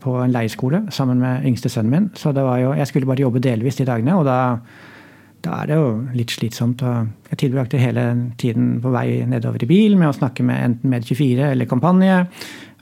på 0.01 0.17
en 0.23 0.33
leirskole 0.33 0.87
sammen 0.95 1.21
med 1.21 1.45
yngste 1.49 1.71
sønnen 1.73 1.93
min. 1.93 2.11
Så 2.17 2.33
det 2.33 2.45
var 2.45 2.61
jo, 2.63 2.73
jeg 2.79 2.89
skulle 2.89 3.09
bare 3.09 3.25
jobbe 3.25 3.43
delvis 3.45 3.79
de 3.81 3.87
dagene, 3.89 4.17
og 4.17 4.25
da, 4.29 4.39
da 5.45 5.59
er 5.61 5.71
det 5.71 5.79
jo 5.79 5.91
litt 6.17 6.33
slitsomt. 6.33 6.83
Og 6.83 7.33
jeg 7.33 7.43
tilbrakte 7.45 7.81
hele 7.81 8.07
tiden 8.41 8.79
på 8.83 8.93
vei 8.95 9.09
nedover 9.29 9.65
i 9.65 9.69
bil 9.69 9.99
med 10.01 10.11
å 10.11 10.17
snakke 10.17 10.47
med 10.47 10.71
enten 10.71 10.95
Med24 10.95 11.51
eller 11.51 11.69
Kampanje. 11.69 12.23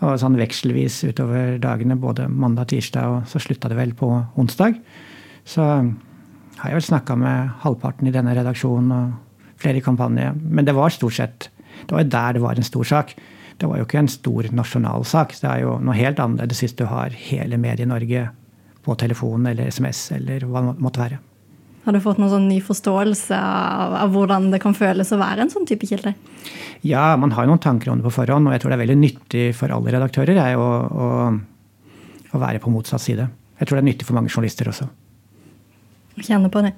Og 0.02 0.18
sånn 0.18 0.38
vekselvis 0.38 0.99
utover 1.06 1.59
dagene, 1.62 1.94
både 1.99 2.26
mandag 2.26 2.73
tirsdag, 2.73 3.06
og 3.06 3.28
så 3.30 3.38
slutta 3.42 3.71
det 3.71 3.78
vel 3.78 3.92
på 3.94 4.09
onsdag. 4.40 4.80
Så 5.47 5.62
har 5.62 6.71
jeg 6.71 6.78
vel 6.78 6.88
snakka 6.88 7.16
med 7.18 7.52
halvparten 7.62 8.11
i 8.11 8.14
denne 8.14 8.35
redaksjonen 8.35 8.90
og 8.97 9.61
flere 9.62 9.78
i 9.78 9.85
kampanje. 9.85 10.32
Men 10.42 10.66
det 10.66 10.75
var 10.78 10.94
stort 10.94 11.18
sett 11.18 11.50
Det 11.88 11.97
var 11.97 12.04
der 12.04 12.32
det 12.37 12.42
var 12.42 12.54
en 12.54 12.66
stor 12.66 12.85
sak. 12.85 13.14
Det 13.59 13.66
var 13.66 13.78
jo 13.78 13.87
ikke 13.87 13.99
en 13.99 14.09
stor 14.09 14.47
nasjonal 14.52 15.04
sak. 15.09 15.32
Det 15.40 15.49
er 15.49 15.62
jo 15.64 15.78
noe 15.82 15.97
helt 15.97 16.21
annerledes 16.21 16.61
hvis 16.62 16.76
du 16.78 16.85
har 16.87 17.11
hele 17.11 17.59
Medie-Norge 17.59 18.28
på 18.85 18.94
telefonen 19.00 19.50
eller 19.50 19.71
SMS 19.73 20.12
eller 20.12 20.44
hva 20.47 20.62
det 20.68 20.76
måtte 20.78 21.02
være. 21.02 21.18
Har 21.82 21.96
du 21.96 21.98
fått 22.02 22.20
noen 22.22 22.30
sånn 22.30 22.44
ny 22.46 22.60
forståelse 22.62 23.34
av, 23.34 23.94
av, 24.04 24.12
hvordan 24.14 24.52
det 24.52 24.60
kan 24.62 24.74
føles 24.76 25.10
å 25.10 25.18
være 25.18 25.42
en 25.42 25.50
sånn 25.50 25.66
type 25.66 25.88
kilde? 25.90 26.14
Ja, 26.86 27.16
man 27.18 27.34
har 27.34 27.48
noen 27.48 27.62
tanker 27.62 27.90
om 27.90 27.98
det 27.98 28.06
på 28.06 28.14
forhånd, 28.20 28.46
og 28.46 28.54
jeg 28.54 28.62
tror 28.62 28.70
det 28.70 28.76
er 28.76 28.84
veldig 28.84 28.98
nyttig 29.00 29.46
for 29.58 29.74
alle 29.74 29.94
redaktører 29.94 30.38
jeg, 30.38 30.58
å, 30.58 30.68
å, 30.86 31.08
å, 32.30 32.42
være 32.42 32.62
på 32.62 32.70
motsatt 32.70 33.02
side. 33.02 33.26
Jeg 33.58 33.68
tror 33.68 33.78
det 33.78 33.82
er 33.82 33.88
nyttig 33.90 34.06
for 34.06 34.18
mange 34.18 34.30
journalister 34.30 34.70
også. 34.70 34.86
Kjenner 36.22 36.52
på 36.52 36.62
det. 36.62 36.74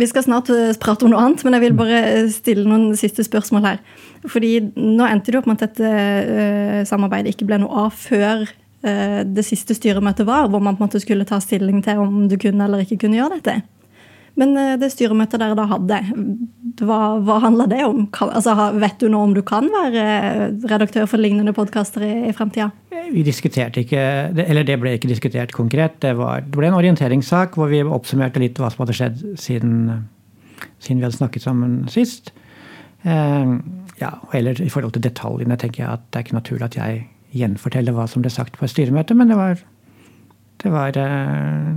Vi 0.00 0.10
skal 0.10 0.24
snart 0.24 0.50
eh, 0.50 0.74
prate 0.80 1.06
om 1.06 1.12
noe 1.12 1.22
annet, 1.22 1.42
men 1.46 1.54
jeg 1.54 1.66
vil 1.66 1.78
bare 1.78 2.02
eh, 2.08 2.30
stille 2.32 2.66
noen 2.66 2.98
siste 2.98 3.22
spørsmål 3.26 3.66
her. 3.68 3.82
Fordi 4.26 4.52
nå 4.74 5.06
endte 5.06 5.30
det 5.30 5.38
opp 5.38 5.46
med 5.46 5.60
at 5.60 5.68
dette 5.68 5.90
uh, 5.92 6.78
samarbeidet 6.88 7.36
ikke 7.36 7.46
ble 7.46 7.60
noe 7.62 7.86
av 7.86 7.94
før 7.94 8.48
det 8.78 9.42
siste 9.42 9.74
styremøtet 9.74 10.22
var, 10.22 10.44
hvor 10.46 10.62
man 10.62 10.76
på 10.78 10.84
en 10.84 10.86
måte 10.86 11.00
skulle 11.02 11.24
ta 11.26 11.40
stilling 11.42 11.80
til 11.82 11.98
om 11.98 12.28
du 12.30 12.36
kunne 12.38 12.62
eller 12.62 12.84
ikke 12.84 13.00
kunne 13.02 13.18
gjøre 13.18 13.40
dette. 13.40 13.56
Men 14.38 14.54
uh, 14.56 14.74
det 14.80 14.92
styremøtet 14.94 15.40
dere 15.42 15.56
da 15.58 15.66
hadde, 15.72 16.00
hva, 16.86 17.00
hva 17.26 17.38
handla 17.42 17.66
det 17.70 17.80
om? 17.86 18.04
Altså, 18.28 18.54
vet 18.78 18.98
du 19.02 19.08
nå 19.10 19.22
om 19.28 19.34
du 19.36 19.42
kan 19.46 19.66
være 19.72 20.04
redaktør 20.70 21.08
for 21.10 21.20
lignende 21.22 21.54
podkaster 21.56 22.04
i, 22.06 22.12
i 22.30 22.34
fremtida? 22.36 22.70
Vi 23.08 23.24
diskuterte 23.24 23.82
ikke, 23.82 24.02
eller 24.44 24.66
Det 24.68 24.76
ble 24.80 24.94
ikke 24.98 25.10
diskutert 25.10 25.54
konkret. 25.56 25.98
Det, 26.04 26.14
var, 26.18 26.42
det 26.44 26.54
ble 26.54 26.68
en 26.70 26.78
orienteringssak 26.78 27.56
hvor 27.58 27.70
vi 27.72 27.82
oppsummerte 27.82 28.42
litt 28.42 28.60
hva 28.60 28.70
som 28.72 28.84
hadde 28.84 28.96
skjedd 28.98 29.22
siden, 29.40 29.74
siden 30.78 31.00
vi 31.00 31.08
hadde 31.08 31.18
snakket 31.18 31.46
sammen 31.46 31.80
sist. 31.92 32.32
Eh, 33.02 33.54
ja, 34.00 34.12
eller 34.34 34.60
I 34.60 34.70
forhold 34.72 34.96
til 34.96 35.06
detaljene 35.06 35.56
tenker 35.58 35.84
jeg 35.84 35.92
at 35.92 36.04
det 36.08 36.20
er 36.20 36.26
ikke 36.26 36.38
naturlig 36.38 36.68
at 36.68 36.78
jeg 36.78 37.04
gjenforteller 37.38 37.94
hva 37.94 38.06
som 38.10 38.24
ble 38.24 38.32
sagt 38.32 38.58
på 38.58 38.66
et 38.66 38.72
styremøte, 38.72 39.16
men 39.16 39.30
det 39.30 39.38
var, 39.38 39.62
det 40.62 40.72
var, 40.72 40.98
eh, 40.98 41.72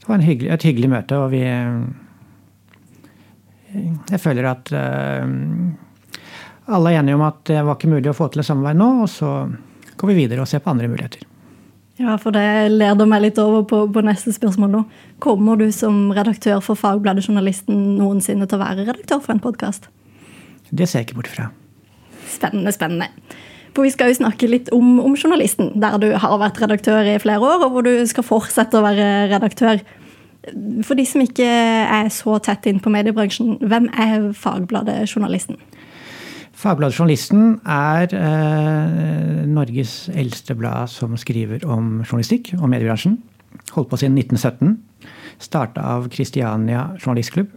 det 0.00 0.08
var 0.08 0.24
hyggelig, 0.24 0.50
et 0.54 0.66
hyggelig 0.68 0.90
møte, 0.90 1.18
og 1.20 1.30
vi 1.34 1.42
eh, 1.44 1.80
Jeg 4.10 4.20
føler 4.20 4.48
at 4.50 4.72
alle 6.70 6.90
er 6.90 7.00
enige 7.00 7.14
om 7.18 7.22
at 7.26 7.42
det 7.46 7.60
var 7.66 7.76
ikke 7.76 7.90
mulig 7.90 8.10
å 8.10 8.16
få 8.16 8.30
til 8.30 8.42
et 8.42 8.48
samarbeid 8.48 8.78
nå, 8.80 8.88
og 9.04 9.10
så 9.10 9.30
går 10.00 10.10
vi 10.10 10.16
videre 10.22 10.42
og 10.42 10.48
ser 10.50 10.62
på 10.64 10.72
andre 10.72 10.88
muligheter. 10.90 11.22
Ja, 12.00 12.14
for 12.16 12.32
det 12.32 12.70
leder 12.72 13.08
meg 13.08 13.26
litt 13.26 13.38
over 13.42 13.66
på, 13.68 13.82
på, 13.92 14.02
neste 14.06 14.32
spørsmål 14.32 14.70
nå. 14.72 14.82
Kommer 15.20 15.58
du 15.60 15.66
som 15.74 16.08
redaktør 16.16 16.62
for 16.64 16.78
Fagbladet 16.80 17.26
Journalisten 17.26 17.98
noensinne 17.98 18.48
til 18.48 18.56
å 18.56 18.62
være 18.62 18.86
redaktør 18.86 19.20
for 19.20 19.34
en 19.34 19.42
podkast? 19.44 19.90
Det 20.70 20.88
ser 20.88 21.02
jeg 21.02 21.10
ikke 21.10 21.18
bort 21.20 21.32
fra. 21.34 21.50
Spennende, 22.30 22.72
spennende. 22.72 23.10
For 23.74 23.86
vi 23.86 23.92
skal 23.94 24.10
jo 24.10 24.18
snakke 24.18 24.48
litt 24.50 24.70
om, 24.74 24.98
om, 25.02 25.14
journalisten, 25.14 25.72
der 25.80 25.98
du 26.02 26.08
har 26.18 26.38
vært 26.42 26.60
redaktør 26.62 27.06
i 27.06 27.18
flere 27.22 27.38
år, 27.38 27.66
og 27.66 27.74
hvor 27.74 27.86
du 27.86 27.92
skal 28.10 28.26
fortsette 28.26 28.78
å 28.78 28.84
være 28.84 29.30
redaktør. 29.30 29.82
For 30.86 30.98
de 30.98 31.04
som 31.06 31.22
ikke 31.22 31.46
er 31.46 32.08
så 32.14 32.38
tett 32.42 32.66
inn 32.70 32.80
på 32.82 32.90
mediebransjen, 32.92 33.58
hvem 33.60 33.90
er 33.92 34.30
Fagbladet 34.34 35.04
Journalisten? 35.12 35.60
Fagbladet 36.60 36.98
Journalisten 36.98 37.60
er 37.64 38.12
eh, 38.16 39.46
Norges 39.48 40.10
eldste 40.12 40.56
blad 40.58 40.90
som 40.92 41.14
skriver 41.20 41.62
om 41.64 42.00
journalistikk 42.02 42.54
og 42.58 42.68
mediebransjen. 42.72 43.20
Holdt 43.76 43.90
på 43.92 44.00
siden 44.00 44.18
1917. 44.18 44.74
Starta 45.40 45.86
av 45.94 46.10
Kristiania 46.12 46.90
Journalistklubb. 46.98 47.54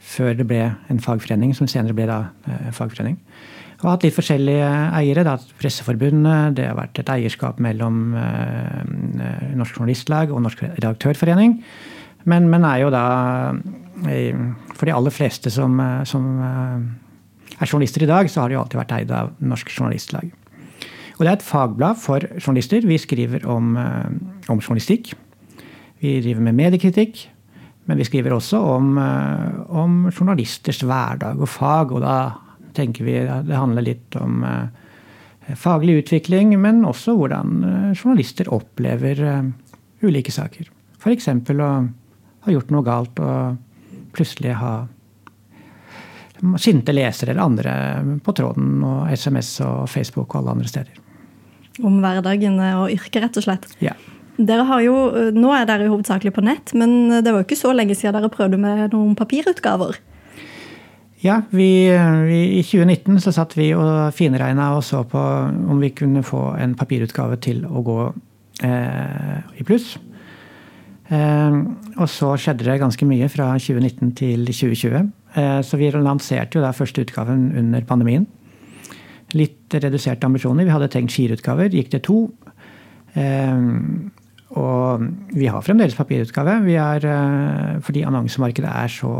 Før 0.00 0.34
det 0.34 0.46
ble 0.48 0.62
en 0.90 1.02
fagforening, 1.02 1.52
som 1.54 1.68
senere 1.70 1.94
ble 1.94 2.08
da 2.08 2.22
eh, 2.48 2.70
fagforening. 2.74 3.20
Og 3.80 3.88
hatt 3.88 4.02
litt 4.04 4.16
forskjellige 4.16 4.70
eiere. 4.92 5.22
Det 5.24 5.30
har 5.30 5.38
vært 5.40 5.60
Presseforbundet, 5.60 6.56
det 6.58 6.66
har 6.68 6.76
vært 6.76 7.00
et 7.00 7.12
eierskap 7.14 7.60
mellom 7.64 8.12
eh, 8.18 9.54
Norsk 9.56 9.78
Journalistlag 9.78 10.32
og 10.34 10.42
Norsk 10.44 10.66
Redaktørforening. 10.66 11.56
Men, 12.28 12.50
men 12.52 12.66
er 12.68 12.82
jo 12.82 12.90
da 12.92 13.04
eh, 14.04 14.36
For 14.76 14.84
de 14.84 14.92
aller 14.92 15.14
fleste 15.14 15.52
som, 15.52 15.78
eh, 15.80 16.02
som 16.08 16.26
er 16.44 17.64
journalister 17.70 18.04
i 18.04 18.10
dag, 18.10 18.28
så 18.28 18.42
har 18.42 18.50
de 18.50 18.58
jo 18.58 18.60
alltid 18.60 18.82
vært 18.82 18.94
eid 18.98 19.16
av 19.16 19.32
Norsk 19.40 19.72
Journalistlag. 19.72 20.28
Og 21.16 21.24
det 21.24 21.32
er 21.32 21.38
et 21.38 21.48
fagblad 21.48 21.96
for 22.00 22.24
journalister. 22.36 22.84
Vi 22.88 23.00
skriver 23.00 23.44
om, 23.48 23.74
om 23.76 24.60
journalistikk. 24.60 25.12
Vi 26.00 26.14
driver 26.24 26.46
med 26.46 26.56
mediekritikk. 26.56 27.26
Men 27.88 28.00
vi 28.00 28.06
skriver 28.08 28.32
også 28.32 28.60
om, 28.76 28.94
om, 29.68 29.98
journalisters 30.14 30.80
hverdag 30.80 31.40
og 31.42 31.50
fag. 31.52 31.92
Og 31.92 32.00
da 32.04 32.14
tenker 32.76 33.06
vi 33.06 33.16
det 33.20 33.56
handler 33.56 33.86
litt 33.86 34.16
om 34.20 34.44
eh, 34.46 35.54
faglig 35.58 36.02
utvikling, 36.04 36.54
men 36.60 36.84
også 36.86 37.16
hvordan 37.18 37.94
journalister 37.96 38.50
opplever 38.54 39.22
ulike 40.04 40.32
saker. 40.32 40.68
F.eks. 41.00 41.28
å 41.32 41.70
ha 42.44 42.52
gjort 42.54 42.70
noe 42.70 42.86
galt 42.86 43.18
og 43.24 43.56
plutselig 44.14 44.54
ha 44.60 44.74
sinte 46.60 46.92
lesere 46.92 47.34
eller 47.34 47.42
andre 47.44 47.72
på 48.24 48.34
tråden 48.36 48.80
og 48.86 49.10
SMS 49.12 49.58
og 49.64 49.88
Facebook 49.90 50.34
og 50.34 50.42
alle 50.42 50.56
andre 50.56 50.70
steder. 50.70 51.00
Om 51.80 52.00
hverdagen 52.02 52.56
og 52.60 52.92
yrket, 52.92 53.22
rett 53.24 53.40
og 53.40 53.46
slett. 53.46 53.68
Ja. 53.84 53.94
Dere 54.40 54.64
har 54.68 54.80
jo, 54.84 54.94
Nå 55.36 55.52
er 55.52 55.66
dere 55.68 55.90
hovedsakelig 55.90 56.32
på 56.36 56.44
nett, 56.44 56.72
men 56.76 57.20
det 57.20 57.28
var 57.28 57.42
jo 57.42 57.48
ikke 57.48 57.60
så 57.60 57.74
lenge 57.76 57.96
siden 57.96 58.16
dere 58.16 58.32
prøvde 58.32 58.60
med 58.60 58.94
noen 58.94 59.16
papirutgaver? 59.18 59.98
Ja, 61.20 61.42
vi, 61.50 61.68
vi, 62.24 62.38
i 62.56 62.62
2019 62.64 63.18
så 63.20 63.32
satt 63.36 63.52
vi 63.58 63.74
og 63.76 64.14
finregna 64.16 64.70
og 64.72 64.84
så 64.86 65.02
på 65.04 65.20
om 65.20 65.82
vi 65.82 65.92
kunne 65.92 66.22
få 66.24 66.54
en 66.56 66.72
papirutgave 66.80 67.36
til 67.44 67.66
å 67.68 67.82
gå 67.84 67.98
eh, 68.64 69.58
i 69.60 69.66
pluss. 69.68 69.98
Eh, 71.12 71.58
og 72.00 72.08
så 72.08 72.32
skjedde 72.40 72.64
det 72.64 72.78
ganske 72.80 73.08
mye 73.08 73.28
fra 73.28 73.50
2019 73.60 74.14
til 74.16 74.48
2020. 74.48 75.10
Eh, 75.36 75.58
så 75.60 75.80
vi 75.80 75.90
lanserte 75.92 76.56
jo 76.56 76.64
da 76.64 76.72
første 76.72 77.04
utgaven 77.04 77.50
under 77.66 77.84
pandemien. 77.84 78.24
Litt 79.36 79.76
reduserte 79.76 80.24
ambisjoner. 80.24 80.64
Vi 80.64 80.72
hadde 80.72 80.88
tenkt 80.94 81.12
fire 81.12 81.36
utgaver, 81.36 81.68
gikk 81.68 81.92
til 81.92 82.04
to. 82.06 82.20
Eh, 84.50 84.60
og 84.60 85.06
vi 85.36 85.46
har 85.46 85.62
fremdeles 85.62 85.96
papirutgave. 85.96 86.64
Vi 86.64 86.74
er, 86.74 87.06
eh, 87.06 87.80
fordi 87.80 88.04
annonsemarkedet 88.04 88.70
er 88.70 88.88
så 88.88 89.10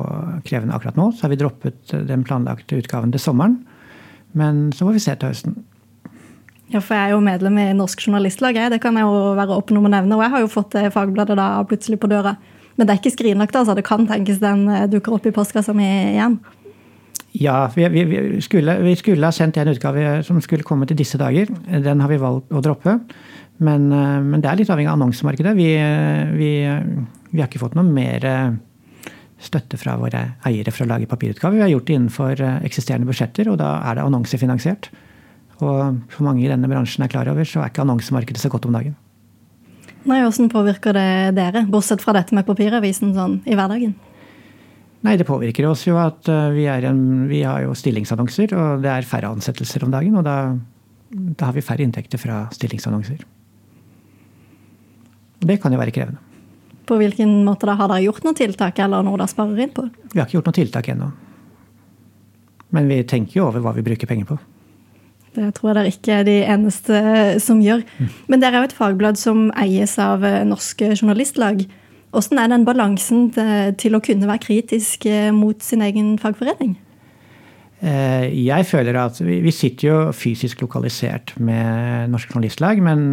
krevende 0.44 0.74
akkurat 0.74 0.96
nå, 0.96 1.12
så 1.14 1.22
har 1.22 1.30
vi 1.30 1.36
droppet 1.36 2.06
den 2.06 2.24
planlagte 2.24 2.78
utgaven 2.82 3.12
til 3.12 3.20
sommeren. 3.20 3.64
Men 4.34 4.70
så 4.72 4.86
får 4.86 4.92
vi 4.92 4.98
se 4.98 5.14
til 5.14 5.28
høsten. 5.28 5.64
Ja, 6.70 6.78
for 6.78 6.94
jeg 6.94 7.08
er 7.08 7.10
jo 7.10 7.20
medlem 7.20 7.58
i 7.58 7.72
Norsk 7.74 7.98
Journalistlag. 8.06 8.54
Det 8.70 8.80
kan 8.80 8.94
jeg 8.94 9.02
jo 9.02 9.34
være 9.34 9.56
åpen 9.56 9.76
om 9.76 9.86
å 9.86 9.90
nevne. 9.90 10.14
Og 10.14 10.22
jeg 10.22 10.30
har 10.30 10.40
jo 10.40 10.46
fått 10.46 10.72
fagbladet 10.92 11.36
da 11.36 11.64
plutselig 11.64 11.98
på 11.98 12.08
døra. 12.08 12.36
Men 12.80 12.86
det 12.86 12.94
er 12.94 13.02
ikke 13.02 13.12
skrinlagt, 13.12 13.56
altså. 13.58 13.74
Det 13.76 13.84
kan 13.84 14.06
tenkes 14.08 14.40
den 14.40 14.64
eh, 14.72 14.86
dukker 14.88 15.18
opp 15.18 15.26
i 15.28 15.34
postkassa 15.36 15.74
mi 15.76 15.84
igjen. 15.84 16.38
Ja, 17.36 17.68
vi, 17.74 17.84
vi, 17.92 18.04
vi, 18.08 18.40
skulle, 18.42 18.78
vi, 18.82 18.94
skulle, 18.98 19.26
ha 19.26 19.34
sendt 19.34 19.58
en 19.60 19.68
utgave 19.70 20.22
som 20.26 20.40
skulle 20.42 20.66
komme 20.66 20.88
til 20.88 20.98
disse 20.98 21.18
dager. 21.20 21.50
Den 21.68 22.00
har 22.00 22.10
vi 22.10 22.18
valgt 22.18 22.48
å 22.50 22.62
droppe. 22.64 22.96
Men, 23.60 23.90
eh, 23.92 24.18
men 24.24 24.40
det 24.40 24.50
er 24.50 24.60
litt 24.60 24.72
avhengig 24.72 24.90
av 24.90 24.98
annonsemarkedet. 24.98 25.54
Vi, 25.58 25.70
har 27.36 27.46
ikke 27.46 27.60
fått 27.62 27.76
noe 27.76 27.84
mer 27.84 28.24
eh, 28.24 28.56
støtte 29.40 29.78
fra 29.80 29.98
våre 30.00 30.24
eiere 30.48 30.72
for 30.72 30.86
å 30.86 30.90
lage 30.90 31.08
papirutgave. 31.10 31.58
Vi 31.58 31.64
har 31.64 31.72
gjort 31.72 31.88
det 31.88 31.98
innenfor 31.98 32.42
eksisterende 32.64 33.08
budsjetter, 33.08 33.52
og 33.52 33.60
da 33.60 33.76
er 33.88 33.98
det 33.98 34.08
annonsefinansiert. 34.08 34.90
Og 35.60 36.00
for 36.12 36.24
mange 36.24 36.44
i 36.44 36.50
denne 36.50 36.68
bransjen 36.68 37.04
er 37.04 37.12
klar 37.12 37.28
over, 37.28 37.44
så 37.44 37.62
er 37.62 37.72
ikke 37.72 37.84
annonsemarkedet 37.84 38.40
så 38.40 38.52
godt 38.52 38.68
om 38.68 38.76
dagen. 38.76 38.96
Nei, 40.08 40.22
Hvordan 40.24 40.48
påvirker 40.48 40.96
det 40.96 41.34
dere, 41.36 41.66
bortsett 41.68 42.00
fra 42.00 42.14
dette 42.16 42.32
med 42.36 42.46
papiravisen 42.48 43.12
sånn, 43.16 43.42
i 43.44 43.56
hverdagen? 43.56 43.92
Nei, 45.04 45.16
Det 45.16 45.28
påvirker 45.28 45.68
oss 45.68 45.86
jo 45.86 45.96
at 46.00 46.28
eh, 46.28 46.52
vi, 46.56 46.66
en, 46.68 47.28
vi, 47.28 47.42
har 47.44 47.64
jo 47.64 47.76
stillingsannonser, 47.76 48.52
og 48.56 48.84
det 48.84 48.92
er 48.92 49.08
færre 49.08 49.32
ansettelser 49.32 49.84
om 49.84 49.92
dagen. 49.92 50.16
Og 50.20 50.24
da, 50.24 50.36
da 51.10 51.48
har 51.48 51.56
vi 51.56 51.64
færre 51.64 51.84
inntekter 51.84 52.20
fra 52.20 52.42
stillingsannonser. 52.56 53.24
Det 55.40 55.56
kan 55.62 55.72
jo 55.72 55.80
være 55.80 55.94
krevende. 55.94 56.20
På 56.88 56.98
hvilken 56.98 57.40
måte 57.46 57.68
da? 57.68 57.76
Har 57.78 57.90
dere 57.90 58.04
gjort 58.04 58.24
noen 58.26 58.38
tiltak, 58.38 58.78
eller 58.82 59.04
noe 59.06 59.18
dere 59.20 59.30
sparer 59.30 59.64
inn 59.64 59.74
på? 59.74 59.86
Vi 60.12 60.18
har 60.18 60.26
ikke 60.26 60.40
gjort 60.40 60.50
noen 60.50 60.58
tiltak 60.58 60.88
ennå. 60.92 61.10
Men 62.74 62.90
vi 62.90 63.02
tenker 63.08 63.40
jo 63.40 63.46
over 63.48 63.62
hva 63.62 63.74
vi 63.76 63.84
bruker 63.86 64.10
penger 64.10 64.28
på. 64.30 64.38
Det 65.36 65.52
tror 65.54 65.70
jeg 65.70 65.76
dere 65.78 65.92
ikke 65.92 66.14
er 66.16 66.26
de 66.26 66.36
eneste 66.42 67.02
som 67.42 67.60
gjør. 67.62 67.84
Men 68.30 68.42
dere 68.42 68.58
er 68.58 68.64
jo 68.64 68.70
et 68.70 68.78
fagblad 68.78 69.18
som 69.20 69.48
eies 69.58 69.94
av 70.02 70.26
eh, 70.26 70.42
Norske 70.46 70.90
Journalistlag. 70.96 71.62
Hvordan 72.10 72.42
er 72.42 72.50
den 72.50 72.66
balansen 72.66 73.28
til 73.78 73.94
å 73.94 74.02
kunne 74.02 74.26
være 74.26 74.42
kritisk 74.42 75.06
eh, 75.06 75.30
mot 75.34 75.62
sin 75.62 75.84
egen 75.86 76.16
fagforening? 76.18 76.74
Eh, 77.80 78.26
jeg 78.44 78.66
føler 78.68 78.98
at 79.00 79.22
Vi 79.24 79.52
sitter 79.56 79.86
jo 79.88 79.94
fysisk 80.12 80.60
lokalisert 80.60 81.32
med 81.40 82.10
Norsk 82.12 82.34
Journalistlag, 82.34 82.82
men, 82.84 83.08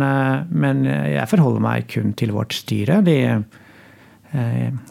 men 0.52 0.84
jeg 0.86 1.30
forholder 1.32 1.64
meg 1.64 1.88
kun 1.94 2.12
til 2.20 2.36
vårt 2.36 2.56
styre. 2.58 3.00
De, 3.08 3.18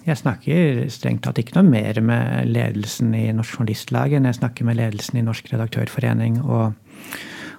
jeg 0.06 0.16
snakker 0.16 0.87
strengt 0.88 1.26
tatt 1.26 1.38
ikke 1.42 1.59
noe 1.59 1.68
mer 1.68 2.00
med 2.00 2.49
ledelsen 2.49 3.12
i 3.14 3.28
Norsk 3.37 3.59
Journalistlag 3.59 4.16
enn 4.16 4.30
jeg 4.30 4.40
snakker 4.40 4.64
med 4.64 4.80
ledelsen 4.80 5.21
i 5.21 5.25
Norsk 5.26 5.52
Redaktørforening 5.52 6.40
og 6.40 6.73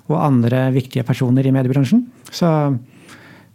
og 0.08 0.20
andre 0.24 0.68
viktige 0.76 1.06
personer 1.08 1.46
i 1.46 1.54
mediebransjen. 1.56 2.06
Så 2.32 2.50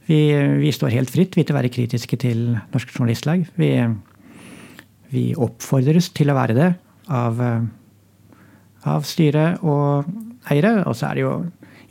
vi, 0.08 0.20
vi 0.60 0.72
står 0.74 0.92
helt 0.96 1.12
fritt 1.12 1.36
vi 1.36 1.44
til 1.44 1.54
å 1.54 1.60
være 1.60 1.72
kritiske 1.72 2.18
til 2.20 2.42
Norsk 2.74 2.92
Journalistlag. 2.92 3.46
Vi, 3.56 3.70
vi 5.12 5.24
oppfordres 5.32 6.10
til 6.16 6.32
å 6.32 6.36
være 6.36 6.58
det 6.58 6.70
av, 7.12 7.40
av 8.88 9.04
styre 9.06 9.56
og 9.62 10.08
eiere. 10.50 10.82
Og 10.86 10.96
så 10.98 11.10
er 11.10 11.18
det 11.18 11.26
jo 11.26 11.34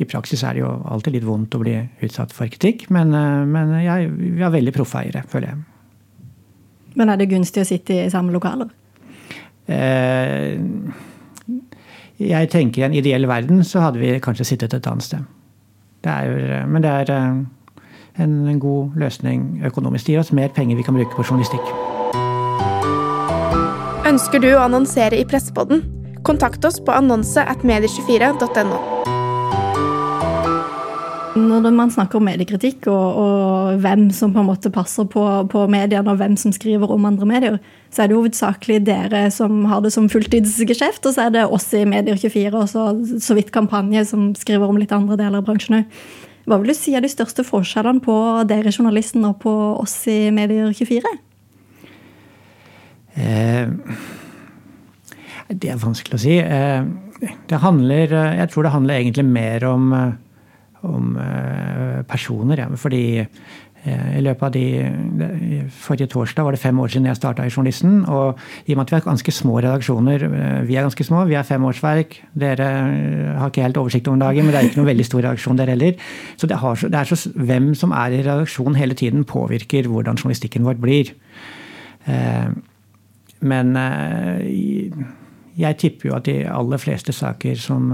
i 0.01 0.07
praksis 0.09 0.41
er 0.43 0.57
det 0.57 0.63
jo 0.63 0.71
alltid 0.89 1.17
litt 1.17 1.27
vondt 1.27 1.55
å 1.55 1.61
bli 1.61 1.75
utsatt 2.01 2.33
for 2.33 2.49
kritikk, 2.49 2.87
men, 2.93 3.13
men 3.51 3.75
jeg, 3.83 4.09
vi 4.09 4.41
har 4.41 4.53
veldig 4.53 4.73
proffe 4.73 5.03
eiere, 5.03 5.21
føler 5.29 5.51
jeg. 5.51 5.59
Men 6.97 7.11
er 7.11 7.21
det 7.21 7.29
gunstig 7.31 7.61
å 7.61 7.67
sitte 7.69 7.99
i 8.01 8.09
samme 8.11 8.33
lokaler? 8.33 8.71
Eh, 9.69 10.57
jeg 12.21 12.49
tenker 12.51 12.81
i 12.81 12.87
en 12.89 12.97
ideell 12.97 13.29
verden 13.29 13.63
så 13.67 13.85
hadde 13.85 14.01
vi 14.01 14.17
kanskje 14.23 14.49
sittet 14.51 14.73
et 14.73 14.89
annet 14.89 15.05
sted. 15.05 15.29
Det 16.01 16.11
er, 16.11 16.65
men 16.65 16.81
det 16.81 16.91
er 17.03 17.13
eh, 17.13 17.39
en 18.25 18.59
god 18.59 18.97
løsning 18.99 19.61
økonomisk. 19.69 20.07
Det 20.07 20.15
gir 20.15 20.25
oss 20.25 20.33
mer 20.35 20.49
penger 20.55 20.81
vi 20.81 20.85
kan 20.87 20.97
bruke 20.97 21.15
på 21.15 21.25
journalistikk. 21.29 21.73
Ønsker 24.09 24.41
du 24.43 24.49
å 24.55 24.63
annonsere 24.65 25.21
i 25.21 25.27
Pressepodden? 25.29 26.00
Kontakt 26.23 26.65
oss 26.65 26.77
på 26.85 26.93
annonse 26.93 27.41
at 27.41 27.63
medie24.no. 27.65 28.77
Når 31.31 31.71
man 31.73 31.91
snakker 31.93 32.19
om 32.19 32.25
mediekritikk 32.27 32.89
og, 32.91 33.17
og, 33.21 33.79
hvem 33.81 34.09
som 34.13 34.33
på 34.35 34.41
en 34.41 34.49
måte 34.49 34.69
passer 34.73 35.07
på, 35.09 35.23
på 35.49 35.63
mediene, 35.71 36.11
og 36.11 36.19
hvem 36.19 36.35
som 36.37 36.51
skriver 36.53 36.91
om 36.91 37.07
andre 37.07 37.27
medier, 37.29 37.57
så 37.89 38.03
er 38.03 38.11
det 38.11 38.17
hovedsakelig 38.19 38.81
dere 38.85 39.23
som 39.33 39.63
har 39.71 39.81
det 39.81 39.93
som 39.95 40.09
fulltidsgeskjeft, 40.11 41.07
og 41.07 41.15
så 41.15 41.25
er 41.25 41.33
det 41.37 41.47
oss 41.47 41.69
i 41.73 41.85
Medier24 41.87 42.51
og 42.51 42.67
så, 42.69 42.85
så 43.23 43.37
vidt 43.37 43.53
Kampanje 43.55 44.03
som 44.11 44.33
skriver 44.37 44.67
om 44.67 44.77
litt 44.81 44.93
andre 44.95 45.17
deler 45.23 45.39
av 45.39 45.47
bransjen 45.47 45.79
òg. 45.81 45.99
Hva 46.49 46.57
vil 46.59 46.73
du 46.73 46.77
si 46.77 46.93
er 46.97 47.05
de 47.05 47.09
største 47.09 47.45
forskjellene 47.47 48.03
på 48.03 48.15
dere 48.49 48.73
journalisten 48.73 49.25
og 49.29 49.39
på 49.41 49.53
oss 49.81 49.95
i 50.11 50.25
Medier24? 50.35 51.15
Eh, 53.21 53.69
det 55.53 55.71
er 55.71 55.79
vanskelig 55.81 56.17
å 56.17 56.23
si. 56.23 56.37
Eh, 56.39 57.31
det 57.49 57.61
handler 57.61 58.13
Jeg 58.39 58.49
tror 58.49 58.65
det 58.65 58.73
handler 58.73 58.97
egentlig 58.97 59.25
mer 59.25 59.65
om 59.69 59.91
om 60.87 61.17
eh, 61.17 62.01
personer. 62.09 62.63
Ja. 62.63 62.67
Fordi 62.79 63.03
eh, 63.21 64.07
i 64.17 64.21
løpet 64.23 64.47
av 64.47 64.53
de, 64.55 65.67
Forrige 65.81 66.09
torsdag 66.11 66.45
var 66.45 66.55
det 66.55 66.61
fem 66.61 66.79
år 66.81 66.91
siden 66.91 67.09
jeg 67.09 67.19
starta 67.19 67.45
i 67.45 67.53
Journalisten. 67.53 68.01
Og 68.09 68.39
i 68.65 68.73
og 68.73 68.79
med 68.79 68.85
at 68.87 68.93
vi 68.93 68.97
er 68.99 69.05
ganske 69.05 69.35
små 69.35 69.59
redaksjoner 69.59 70.25
eh, 70.27 70.61
Vi 70.69 70.77
er 70.77 70.87
ganske 70.87 71.05
små, 71.05 71.25
vi 71.29 71.37
er 71.37 71.47
fem 71.47 71.65
årsverk. 71.69 72.17
Dere 72.33 72.69
har 73.37 73.51
ikke 73.53 73.65
helt 73.65 73.81
oversikt 73.81 74.09
over 74.09 74.23
dagen, 74.23 74.45
men 74.45 74.53
det 74.53 74.61
er 74.61 74.71
ikke 74.71 74.81
noen 74.81 74.91
veldig 74.91 75.07
stor 75.07 75.25
redaksjon, 75.25 75.61
der 75.61 75.73
heller. 75.75 76.11
Så 76.37 76.49
det, 76.49 76.59
har, 76.63 76.81
det 76.81 77.01
er 77.01 77.13
så, 77.13 77.33
hvem 77.35 77.71
som 77.77 77.93
er 77.93 78.17
i 78.17 78.23
redaksjon 78.23 78.79
hele 78.79 78.97
tiden, 78.97 79.25
påvirker 79.27 79.89
hvordan 79.89 80.19
journalistikken 80.19 80.65
vår 80.65 80.81
blir. 80.81 81.13
Men 83.41 83.77
jeg 85.59 85.77
tipper 85.77 86.09
jo 86.09 86.15
at 86.15 86.25
de 86.29 86.37
aller 86.47 86.81
fleste 86.81 87.13
saker 87.15 87.59
som 87.59 87.91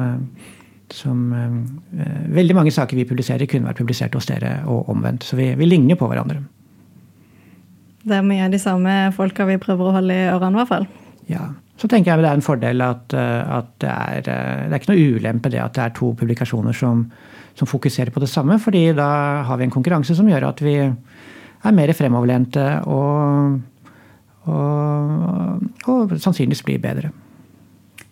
som 0.94 1.34
eh, 1.34 2.32
Veldig 2.32 2.56
mange 2.56 2.72
saker 2.72 2.98
vi 2.98 3.08
publiserer, 3.08 3.48
kunne 3.50 3.68
vært 3.68 3.82
publisert 3.82 4.16
hos 4.16 4.28
dere, 4.30 4.62
og 4.70 4.90
omvendt. 4.92 5.26
Så 5.28 5.40
vi, 5.40 5.50
vi 5.60 5.68
ligner 5.68 6.00
på 6.00 6.08
hverandre. 6.10 6.42
Det 8.08 8.16
er 8.16 8.26
mye 8.26 8.46
av 8.46 8.54
de 8.54 8.60
samme 8.62 8.94
folka 9.16 9.48
vi 9.50 9.60
prøver 9.60 9.90
å 9.90 9.96
holde 9.98 10.16
i 10.16 10.28
ørene, 10.32 10.56
i 10.56 10.62
hvert 10.62 10.72
fall. 10.72 10.88
Ja. 11.32 11.50
Så 11.78 11.90
tenker 11.92 12.14
jeg 12.14 12.24
det 12.24 12.30
er 12.32 12.40
en 12.40 12.46
fordel 12.46 12.82
at, 12.82 13.14
eh, 13.14 13.56
at 13.58 13.74
det, 13.84 13.92
er, 13.92 14.30
eh, 14.34 14.64
det 14.66 14.72
er 14.72 14.80
ikke 14.80 14.94
noe 14.94 15.18
ulempe 15.18 15.52
det 15.54 15.62
at 15.62 15.76
det 15.76 15.84
er 15.84 15.98
to 15.98 16.14
publikasjoner 16.18 16.78
som, 16.78 17.04
som, 17.58 17.70
fokuserer 17.70 18.14
på 18.14 18.24
det 18.24 18.32
samme, 18.32 18.58
fordi 18.64 18.88
da 18.98 19.10
har 19.46 19.60
vi 19.60 19.68
en 19.68 19.74
konkurranse 19.74 20.16
som 20.18 20.30
gjør 20.30 20.50
at 20.50 20.64
vi 20.66 20.78
er 20.82 21.76
mer 21.76 21.94
fremoverlente 21.98 22.66
og, 22.90 23.60
og, 24.48 25.64
og 25.92 26.18
sannsynligvis 26.18 26.66
blir 26.66 26.82
bedre. 26.82 27.12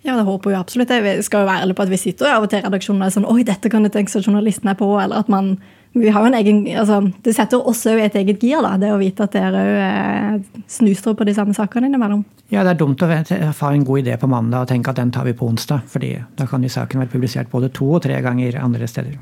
Ja, 0.05 0.13
det 0.13 0.25
håper 0.27 0.53
jeg 0.53 0.59
absolutt. 0.59 0.91
Jeg 0.93 1.23
skal 1.25 1.41
jo 1.41 1.49
være 1.49 1.65
ærlig 1.65 1.75
på 1.77 1.85
at 1.85 1.89
vi 1.89 1.97
sitter 1.97 2.27
jo 2.27 2.35
av 2.35 2.43
og 2.45 2.51
til 2.51 2.61
i 2.61 2.65
redaksjonen 2.67 3.01
og 3.01 3.07
er 3.07 3.15
sånn 3.15 3.25
Oi, 3.31 3.41
dette 3.47 3.71
kan 3.73 3.87
jeg 3.87 3.93
tenke 3.95 4.13
seg 4.13 4.27
journalisten 4.27 4.69
er 4.69 4.77
på. 4.77 4.89
Eller 5.01 5.23
at 5.23 5.31
man 5.31 5.55
vi 5.95 6.11
har 6.11 6.25
jo 6.25 6.27
en 6.27 6.35
egen, 6.35 6.57
altså, 6.75 6.97
Det 7.23 7.31
setter 7.31 7.67
oss 7.69 7.85
òg 7.87 8.01
i 8.01 8.03
et 8.03 8.15
eget 8.19 8.41
gir, 8.43 8.59
da, 8.61 8.73
det 8.77 8.89
å 8.91 8.99
vite 8.99 9.23
at 9.23 9.31
dere 9.31 9.61
òg 9.63 10.43
snuser 10.67 11.15
på 11.15 11.25
de 11.27 11.33
samme 11.37 11.55
sakene 11.55 11.87
innimellom. 11.87 12.25
Ja, 12.51 12.65
det 12.67 12.73
er 12.73 12.81
dumt 12.81 13.01
å 13.01 13.07
ha 13.07 13.69
en 13.71 13.85
god 13.87 14.01
idé 14.03 14.17
på 14.19 14.27
mandag 14.29 14.65
og 14.65 14.69
tenke 14.73 14.91
at 14.91 14.99
den 14.99 15.13
tar 15.15 15.25
vi 15.25 15.33
på 15.33 15.47
onsdag. 15.47 15.87
fordi 15.87 16.11
da 16.35 16.45
kan 16.45 16.61
de 16.61 16.69
saken 16.69 16.99
være 16.99 17.13
publisert 17.15 17.49
både 17.49 17.71
to 17.73 17.87
og 17.95 18.03
tre 18.03 18.19
ganger 18.21 18.59
andre 18.59 18.87
steder. 18.91 19.15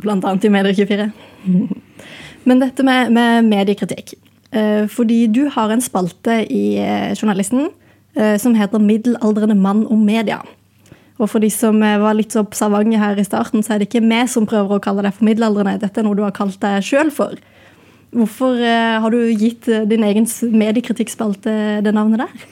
Blant 0.00 0.24
annet 0.24 0.48
i 0.48 0.54
Medier24. 0.56 1.10
Men 2.48 2.60
dette 2.60 2.82
med, 2.82 3.12
med 3.12 3.44
mediekritikk. 3.44 4.16
Eh, 4.50 4.88
fordi 4.88 5.26
du 5.28 5.44
har 5.52 5.70
en 5.70 5.84
spalte 5.84 6.40
i 6.48 6.78
eh, 6.80 7.12
Journalisten 7.14 7.68
Eh, 7.68 7.83
som 8.14 8.54
heter 8.54 8.78
'Middelaldrende 8.78 9.56
mann 9.58 9.86
og 9.86 9.98
media'. 9.98 10.44
Og 11.22 11.30
for 11.30 11.42
de 11.42 11.50
som 11.52 11.78
eh, 11.84 12.00
var 12.02 12.16
litt 12.18 12.34
så 12.34 12.42
observante 12.42 12.98
her 12.98 13.18
i 13.20 13.26
starten, 13.26 13.62
så 13.62 13.74
er 13.74 13.82
det 13.82 13.90
ikke 13.90 14.04
vi 14.04 14.20
som 14.30 14.48
prøver 14.50 14.76
å 14.78 14.82
kalle 14.82 15.04
deg 15.06 15.14
for 15.14 15.28
middelaldrende. 15.28 15.78
Dette 15.82 16.02
er 16.02 16.08
noe 16.08 16.18
du 16.18 16.24
har 16.26 16.34
kalt 16.34 16.58
deg 16.62 16.82
sjøl 16.86 17.14
for. 17.14 17.38
Hvorfor 18.14 18.58
eh, 18.58 18.98
har 19.02 19.14
du 19.14 19.20
gitt 19.38 19.70
din 19.90 20.06
egen 20.06 20.26
mediekritikkspalte 20.54 21.82
det 21.86 21.94
navnet 21.94 22.24
der? 22.24 22.46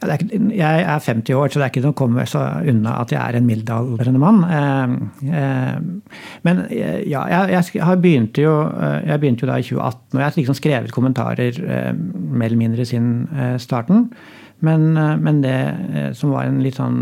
Er, 0.00 0.22
jeg 0.56 0.84
er 0.88 1.02
50 1.04 1.36
år, 1.36 1.50
så 1.52 1.60
det 1.60 1.64
er 1.66 1.72
ikke 1.74 1.82
noe 1.84 1.92
å 1.92 1.98
komme 1.98 2.24
så 2.24 2.40
unna 2.72 2.94
at 3.02 3.10
jeg 3.12 3.20
er 3.20 3.36
en 3.36 3.44
middelaldrende 3.44 4.22
mann. 4.22 4.38
Men 6.48 6.62
ja, 7.04 7.26
jeg 7.28 7.98
begynte 8.00 8.46
jo, 8.46 8.54
jeg 9.04 9.20
begynte 9.20 9.44
jo 9.44 9.50
da 9.50 9.58
i 9.60 9.66
2018, 9.68 10.00
og 10.14 10.22
jeg 10.22 10.24
har 10.24 10.38
liksom 10.38 10.56
skrevet 10.56 10.94
kommentarer 10.96 11.60
mer 11.92 12.48
eller 12.48 12.62
mindre 12.62 12.88
siden 12.88 13.12
starten. 13.60 14.06
Men, 14.66 14.96
eh, 14.96 15.16
men, 15.16 15.40
det 15.44 15.56
eh, 15.94 16.12
som 16.16 16.34
var 16.34 16.48
en 16.48 16.60
litt 16.64 16.78
sånn 16.80 17.00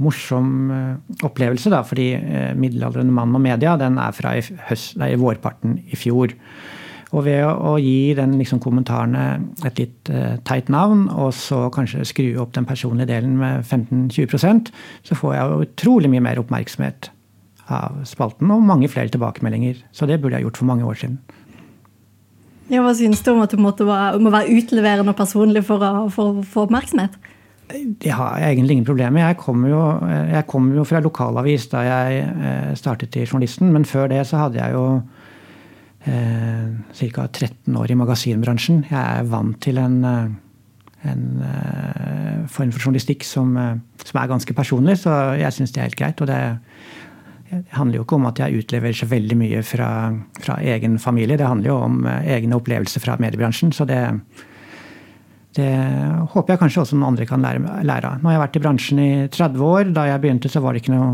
morsom 0.00 0.50
eh, 0.72 1.22
opplevelse, 1.26 1.72
da, 1.72 1.82
fordi 1.84 2.14
'Middelaldrende 2.56 3.12
mann 3.12 3.36
og 3.36 3.44
media' 3.44 3.78
den 3.80 3.98
er 4.00 4.16
fra 4.16 4.36
i, 4.38 4.44
høst, 4.70 4.96
nei, 5.00 5.12
vårparten 5.20 5.78
i 5.92 5.98
fjor. 5.98 6.32
Og 7.10 7.24
ved 7.26 7.42
å, 7.42 7.74
gi 7.82 8.14
den 8.14 8.36
liksom, 8.38 8.60
kommentarene 8.62 9.42
et 9.66 9.80
litt 9.82 10.10
teit 10.46 10.68
navn, 10.70 11.08
og 11.10 11.32
så 11.34 11.64
kanskje 11.74 12.06
skru 12.06 12.28
opp 12.38 12.52
den 12.54 12.68
personlige 12.68 13.10
delen 13.10 13.34
med 13.40 13.64
15-20% 13.66 14.70
så 15.02 15.16
får 15.18 15.34
jeg 15.34 15.64
utrolig 15.64 16.10
mye 16.12 16.22
mer 16.22 16.38
oppmerksomhet 16.38 17.10
av 17.66 17.98
spalten, 18.06 18.52
og 18.54 18.62
mange 18.62 18.86
flere 18.86 19.10
tilbakemeldinger. 19.10 19.82
Så 19.90 20.06
det 20.06 20.20
burde 20.22 20.38
jeg 20.38 20.46
gjort 20.46 20.62
for 20.62 20.70
mange 20.70 20.86
år 20.86 21.02
siden. 21.02 21.18
Ja, 22.70 22.84
Hva 22.84 22.94
syns 22.94 23.22
du 23.26 23.32
om 23.32 23.42
at 23.42 23.50
du 23.50 23.58
måtte 23.58 23.84
må 23.84 24.30
være 24.30 24.54
utleverende 24.54 25.10
og 25.10 25.18
personlig 25.18 25.64
for 25.66 25.82
å 25.82 26.06
få 26.14 26.66
oppmerksomhet? 26.66 27.16
Det 27.70 28.10
har 28.10 28.38
jeg 28.38 28.56
egentlig 28.56 28.76
ingen 28.76 28.86
problemer. 28.86 29.22
Jeg 29.22 29.38
kom, 29.38 29.64
jo, 29.68 29.80
jeg 30.30 30.46
kom 30.50 30.70
jo 30.74 30.84
fra 30.86 31.02
lokalavis 31.02 31.68
da 31.70 31.82
jeg 31.86 32.22
eh, 32.26 32.70
startet 32.78 33.14
i 33.18 33.24
Journalisten, 33.26 33.70
men 33.74 33.86
før 33.86 34.10
det 34.10 34.24
så 34.26 34.44
hadde 34.44 34.58
jeg 34.58 34.74
jo 34.74 34.84
eh, 36.06 36.70
ca. 37.14 37.26
13 37.26 37.78
år 37.78 37.94
i 37.94 37.98
magasinbransjen. 37.98 38.84
Jeg 38.90 38.98
er 38.98 39.28
vant 39.30 39.58
til 39.62 39.78
en, 39.78 39.98
eh, 40.06 41.12
en 41.12 41.24
eh, 41.46 42.34
form 42.50 42.74
for 42.74 42.82
journalistikk 42.82 43.26
som, 43.26 43.54
som, 44.02 44.18
er 44.18 44.32
ganske 44.34 44.54
personlig, 44.54 44.98
så 45.04 45.36
jeg 45.38 45.54
syns 45.54 45.74
det 45.74 45.82
er 45.82 45.90
helt 45.90 46.00
greit. 46.02 46.22
og 46.22 46.30
det 46.30 46.40
det 47.50 47.74
handler 47.74 47.98
jo 47.98 48.04
ikke 48.04 48.14
om 48.14 48.28
at 48.28 48.38
jeg 48.38 48.62
utleverer 48.62 48.94
så 48.94 49.08
veldig 49.10 49.36
mye 49.40 49.62
fra, 49.66 49.88
fra, 50.38 50.58
egen 50.62 50.98
familie. 51.02 51.38
Det 51.38 51.48
handler 51.48 51.72
jo 51.72 51.78
om 51.82 52.04
eh, 52.06 52.28
egne 52.36 52.58
opplevelser 52.60 53.02
fra 53.02 53.16
mediebransjen. 53.18 53.72
Så 53.74 53.86
det, 53.90 53.98
det 55.58 55.70
håper 56.30 56.54
jeg 56.54 56.60
kanskje 56.60 56.84
også 56.84 56.98
noen 56.98 57.10
andre 57.10 57.26
kan 57.26 57.42
lære, 57.42 57.80
lære, 57.86 58.12
av. 58.12 58.20
Nå 58.20 58.30
har 58.30 58.36
jeg 58.36 58.44
vært 58.44 58.58
i 58.60 58.62
bransjen 58.62 59.02
i 59.02 59.10
30 59.34 59.66
år. 59.66 59.90
Da 59.96 60.06
jeg 60.12 60.22
begynte, 60.22 60.52
så 60.52 60.62
var 60.62 60.76
det 60.76 60.84
ikke 60.84 60.94
noe 60.94 61.10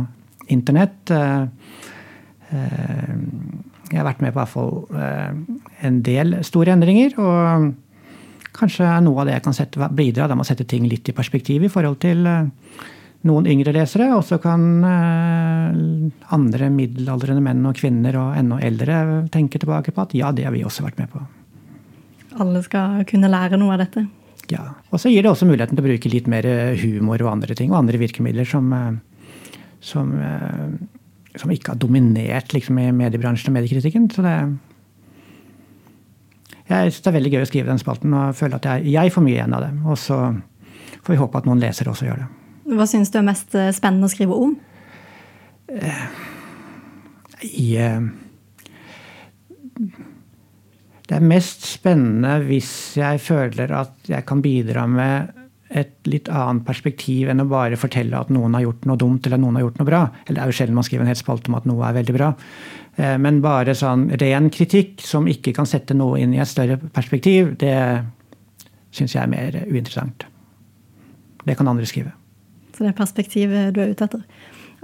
internett. 0.52 1.14
Eh, 1.16 1.80
eh, 2.52 3.16
jeg 3.86 4.02
har 4.02 4.08
vært 4.10 4.20
med 4.24 4.34
på 4.34 4.40
hvert 4.42 4.50
fall 4.50 4.70
en 5.86 5.98
del 6.04 6.40
store 6.44 6.74
endringer. 6.74 7.16
Og 7.22 7.70
kanskje 8.56 8.90
noe 9.06 9.22
av 9.22 9.30
det 9.30 9.38
jeg 9.38 9.44
kan 9.46 9.56
sette, 9.56 9.88
bidra 9.94 10.28
med 10.34 10.44
å 10.44 10.48
sette 10.48 10.66
ting 10.68 10.88
litt 10.90 11.08
i 11.08 11.14
perspektiv 11.16 11.64
i 11.64 11.70
forhold 11.72 12.00
til 12.02 12.26
noen 13.26 13.48
yngre 13.50 13.74
lesere, 13.74 14.08
og 14.16 14.22
så 14.26 14.38
kan 14.42 14.66
eh, 14.86 15.78
andre 16.34 16.68
middelaldrende 16.72 17.42
menn 17.44 17.64
og 17.68 17.78
kvinner 17.78 18.18
og 18.20 18.36
enda 18.38 18.60
eldre 18.64 19.00
tenke 19.32 19.60
tilbake 19.62 19.94
på 19.94 20.04
at 20.04 20.14
ja, 20.16 20.32
det 20.34 20.46
har 20.46 20.54
vi 20.54 20.64
også 20.66 20.86
vært 20.86 21.00
med 21.02 21.10
på. 21.12 21.22
Alle 22.42 22.62
skal 22.64 23.02
kunne 23.08 23.30
lære 23.32 23.58
noe 23.60 23.74
av 23.76 23.82
dette? 23.84 24.04
Ja. 24.52 24.68
Og 24.92 25.00
så 25.02 25.10
gir 25.10 25.24
det 25.24 25.32
også 25.32 25.48
muligheten 25.48 25.74
til 25.74 25.82
å 25.82 25.88
bruke 25.88 26.12
litt 26.12 26.28
mer 26.30 26.46
humor 26.82 27.22
og 27.24 27.32
andre 27.32 27.56
ting, 27.58 27.72
og 27.72 27.80
andre 27.80 28.00
virkemidler 28.02 28.46
som, 28.48 28.70
eh, 28.72 29.50
som, 29.80 30.14
eh, 30.20 31.36
som 31.36 31.52
ikke 31.52 31.74
har 31.74 31.82
dominert 31.82 32.54
liksom, 32.54 32.78
i 32.78 32.92
mediebransjen 32.94 33.50
og 33.50 33.58
mediekritikken. 33.58 34.10
Så 34.12 34.22
det 34.26 34.38
jeg 36.66 36.90
syns 36.90 37.04
det 37.04 37.10
er 37.12 37.14
veldig 37.14 37.30
gøy 37.30 37.44
å 37.44 37.46
skrive 37.46 37.70
den 37.70 37.78
spalten 37.78 38.14
og 38.16 38.34
føler 38.34 38.58
at 38.58 38.66
jeg, 38.66 38.90
jeg 38.96 39.12
får 39.14 39.22
mye 39.22 39.36
igjen 39.36 39.54
av 39.54 39.62
det. 39.62 39.72
Og 39.86 39.98
så 40.02 40.18
får 41.06 41.14
vi 41.14 41.20
håpe 41.20 41.38
at 41.38 41.46
noen 41.46 41.62
lesere 41.62 41.92
også 41.92 42.08
gjør 42.08 42.24
det. 42.24 42.26
Hva 42.66 42.86
syns 42.90 43.12
du 43.14 43.20
er 43.20 43.26
mest 43.28 43.54
eh, 43.54 43.72
spennende 43.74 44.08
å 44.08 44.12
skrive 44.12 44.38
om? 44.46 44.56
I, 47.42 47.76
eh, 47.78 48.00
det 51.06 51.14
er 51.14 51.26
mest 51.30 51.66
spennende 51.68 52.40
hvis 52.46 52.70
jeg 52.98 53.22
føler 53.22 53.74
at 53.76 54.10
jeg 54.10 54.26
kan 54.26 54.42
bidra 54.42 54.86
med 54.90 55.34
et 55.66 56.06
litt 56.06 56.28
annet 56.30 56.62
perspektiv 56.66 57.30
enn 57.30 57.42
å 57.42 57.48
bare 57.50 57.78
fortelle 57.78 58.18
at 58.18 58.30
noen 58.30 58.54
har 58.54 58.62
gjort 58.68 58.84
noe 58.86 59.00
dumt 59.00 59.26
eller 59.26 59.40
noen 59.42 59.58
har 59.58 59.66
gjort 59.66 59.80
noe 59.80 59.88
bra. 59.88 60.02
Eller 60.24 60.38
det 60.38 60.42
er 60.44 60.50
jo 60.50 60.58
sjelden 60.60 60.78
man 60.78 60.86
skriver 60.86 61.04
en 61.04 61.10
hel 61.10 61.18
spalte 61.18 61.50
om 61.50 61.58
at 61.58 61.66
noe 61.68 61.86
er 61.86 61.96
veldig 61.98 62.14
bra. 62.16 62.28
Eh, 62.96 63.16
men 63.22 63.42
bare 63.44 63.74
sånn 63.78 64.08
ren 64.22 64.50
kritikk 64.54 65.02
som 65.06 65.26
ikke 65.30 65.54
kan 65.56 65.68
sette 65.68 65.96
noe 65.98 66.20
inn 66.22 66.34
i 66.34 66.42
et 66.42 66.50
større 66.50 66.78
perspektiv, 66.78 67.56
det 67.60 67.76
syns 68.94 69.16
jeg 69.16 69.22
er 69.22 69.32
mer 69.32 69.58
uinteressant. 69.66 70.28
Det 71.46 71.58
kan 71.58 71.68
andre 71.70 71.86
skrive. 71.86 72.14
Så 72.76 72.84
det 72.84 72.92
er 72.92 72.98
perspektivet 73.00 73.72
du 73.72 73.80
er 73.80 73.94
ute 73.94 74.04
etter. 74.04 74.22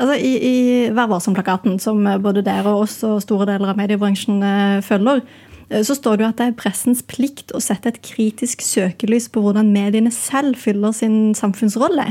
Altså, 0.00 0.16
I, 0.16 0.33
i 0.40 0.57
Vær 0.94 1.11
varsom-plakaten, 1.12 1.76
som 1.83 2.00
både 2.24 2.44
dere 2.44 2.72
og 2.72 2.87
oss 2.87 2.96
og 3.07 3.20
store 3.22 3.46
deler 3.52 3.72
av 3.72 3.81
mediebransjen 3.81 4.40
eh, 4.46 4.78
følger, 4.85 5.20
eh, 5.68 5.83
så 5.85 5.96
står 5.98 6.16
det 6.16 6.24
jo 6.24 6.31
at 6.31 6.40
det 6.40 6.48
er 6.48 6.57
pressens 6.59 7.05
plikt 7.07 7.52
å 7.55 7.61
sette 7.62 7.92
et 7.92 8.00
kritisk 8.05 8.64
søkelys 8.64 9.28
på 9.33 9.44
hvordan 9.44 9.72
mediene 9.74 10.12
selv 10.14 10.57
fyller 10.61 10.96
sin 10.96 11.37
samfunnsrolle. 11.38 12.09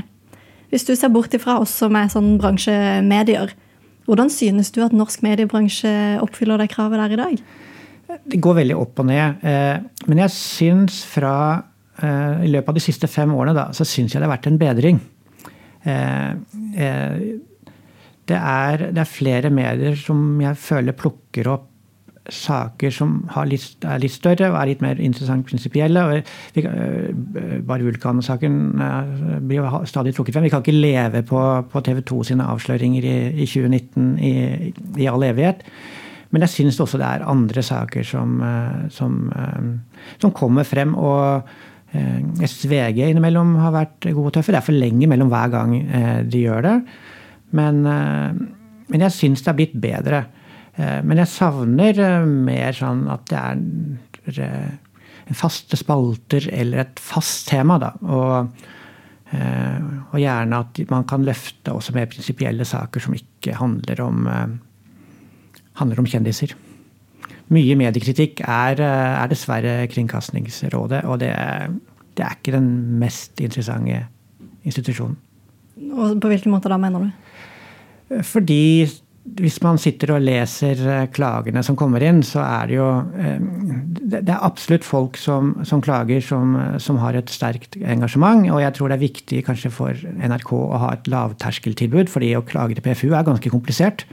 Hvis 0.71 0.85
du 0.87 0.93
ser 0.95 1.11
bort 1.11 1.33
ifra 1.35 1.57
oss 1.59 1.73
som 1.81 1.97
er 1.99 2.11
sånn 2.13 2.37
bransjemedier, 2.39 3.51
hvordan 4.07 4.31
synes 4.33 4.71
du 4.71 4.79
at 4.85 4.95
norsk 4.95 5.25
mediebransje 5.25 5.91
oppfyller 6.23 6.61
det 6.61 6.71
kravet 6.71 7.01
der 7.01 7.15
i 7.15 7.19
dag? 7.19 7.43
Det 8.31 8.39
går 8.43 8.61
veldig 8.61 8.77
opp 8.77 9.01
og 9.01 9.07
ned. 9.09 9.43
Eh, 9.43 10.05
men 10.07 10.23
jeg 10.25 10.37
syns 10.37 11.03
fra 11.07 11.35
i 12.01 12.47
løpet 12.49 12.71
av 12.71 12.77
de 12.79 12.81
siste 12.81 13.05
fem 13.11 13.29
årene 13.35 13.53
da, 13.53 13.63
så 13.77 13.85
syns 13.85 14.15
jeg 14.15 14.23
det 14.23 14.25
har 14.25 14.31
vært 14.31 14.47
en 14.49 14.55
bedring. 14.57 14.95
Det 18.31 18.37
er, 18.37 18.83
det 18.93 19.01
er, 19.01 19.09
flere 19.09 19.49
medier 19.49 19.95
som 19.97 20.39
jeg 20.41 20.59
føler 20.61 20.97
plukker 20.97 21.49
opp 21.51 21.67
saker 22.29 22.93
som 22.93 23.15
litt, 23.49 23.81
er 23.81 24.01
litt 24.01 24.13
større 24.13 24.51
og 24.51 24.57
er 24.59 24.69
litt 24.69 24.83
mer 24.83 24.99
interessant 25.01 25.45
prinsipielle. 25.47 26.03
Øh, 26.61 27.07
bare 27.65 27.87
Vulkan-saken 27.87 28.59
jo 28.77 29.39
blir 29.49 29.87
stadig 29.89 30.13
trukket 30.15 30.37
frem. 30.37 30.45
Vi 30.45 30.53
kan 30.53 30.61
ikke 30.63 30.77
leve 30.77 31.23
på, 31.27 31.41
på 31.71 31.81
TV 31.85 32.03
2 32.05 32.21
sine 32.31 32.47
avsløringer 32.53 33.07
i, 33.07 33.17
i 33.41 33.49
2019 33.49 34.13
i, 34.19 34.33
i, 35.01 35.09
all 35.09 35.25
evighet. 35.27 35.65
Men 36.31 36.45
jeg 36.45 36.53
syns 36.53 36.79
også 36.79 37.01
det 37.01 37.09
er 37.09 37.27
andre 37.27 37.65
saker 37.65 38.05
som, 38.07 38.37
som, 38.93 39.17
som 40.21 40.31
kommer 40.31 40.63
frem. 40.63 40.93
og 40.95 41.49
jeg 41.91 42.47
syns 42.47 42.69
VG 42.71 43.01
innimellom 43.09 43.57
har 43.59 43.73
vært 43.75 44.05
gode 44.11 44.29
og 44.29 44.35
tøffe. 44.37 44.53
Det 44.53 44.61
er 44.61 44.67
for 44.67 44.77
lenge 44.77 45.09
mellom 45.11 45.31
hver 45.31 45.49
gang 45.51 45.73
de 46.31 46.43
gjør 46.45 46.63
det. 46.63 46.75
Men, 47.57 47.83
eh, 47.85 48.31
men 48.91 49.05
jeg 49.07 49.15
syns 49.15 49.43
det 49.43 49.51
er 49.51 49.59
blitt 49.59 49.75
bedre. 49.83 50.23
Eh, 50.75 50.99
men 51.03 51.21
jeg 51.21 51.31
savner 51.31 51.99
eh, 51.99 52.27
mer 52.27 52.75
sånn 52.75 53.05
at 53.11 53.27
det 53.31 54.45
er 54.47 55.35
faste 55.37 55.79
spalter 55.79 56.49
eller 56.51 56.85
et 56.85 57.01
fast 57.01 57.47
tema. 57.51 57.77
da, 57.79 57.93
og, 58.03 58.65
og 59.31 60.17
gjerne 60.19 60.57
at 60.59 60.81
man 60.89 61.05
kan 61.07 61.23
løfte 61.23 61.71
også 61.71 61.93
mer 61.95 62.09
prinsipielle 62.11 62.65
saker 62.67 62.99
som 62.99 63.15
ikke 63.15 63.55
handler 63.55 64.01
om, 64.03 64.27
handler 65.79 66.01
om 66.03 66.09
kjendiser. 66.11 66.51
Mye 67.51 67.75
mediekritikk 67.75 68.43
er, 68.45 68.79
er 68.79 69.31
dessverre 69.31 69.75
Kringkastingsrådet, 69.91 71.03
og 71.03 71.19
det, 71.19 71.33
det, 72.15 72.23
er 72.23 72.37
ikke 72.37 72.55
den 72.55 72.71
mest 73.01 73.41
interessante 73.43 74.05
institusjonen. 74.63 75.17
Og 75.91 76.19
På 76.21 76.31
hvilken 76.31 76.53
måte 76.53 76.71
da, 76.71 76.77
mener 76.79 77.07
du? 77.07 78.19
Fordi 78.27 78.85
hvis 79.37 79.59
man 79.61 79.77
sitter 79.77 80.15
og 80.15 80.23
leser 80.25 80.79
eh, 80.81 81.03
klagene 81.13 81.61
som 81.63 81.75
kommer 81.77 82.01
inn, 82.03 82.23
så 82.25 82.41
er 82.41 82.71
det 82.71 82.77
jo 82.79 82.87
eh, 83.21 83.43
Det 84.01 84.21
er 84.23 84.47
absolutt 84.47 84.87
folk 84.87 85.19
som, 85.21 85.53
som 85.67 85.83
klager 85.83 86.23
som, 86.25 86.55
som, 86.81 86.97
har 87.03 87.19
et 87.19 87.29
sterkt 87.29 87.77
engasjement. 87.77 88.47
Og 88.49 88.63
jeg 88.63 88.73
tror 88.77 88.89
det 88.89 88.97
er 88.97 89.05
viktig 89.05 89.43
kanskje 89.47 89.71
for 89.75 90.07
NRK 90.15 90.51
å 90.57 90.81
ha 90.85 90.95
et 90.95 91.11
lavterskeltilbud, 91.11 92.09
fordi 92.09 92.33
å 92.35 92.45
klage 92.47 92.79
til 92.79 92.87
PFU 92.87 93.11
er 93.13 93.27
ganske 93.27 93.53
komplisert. 93.53 94.07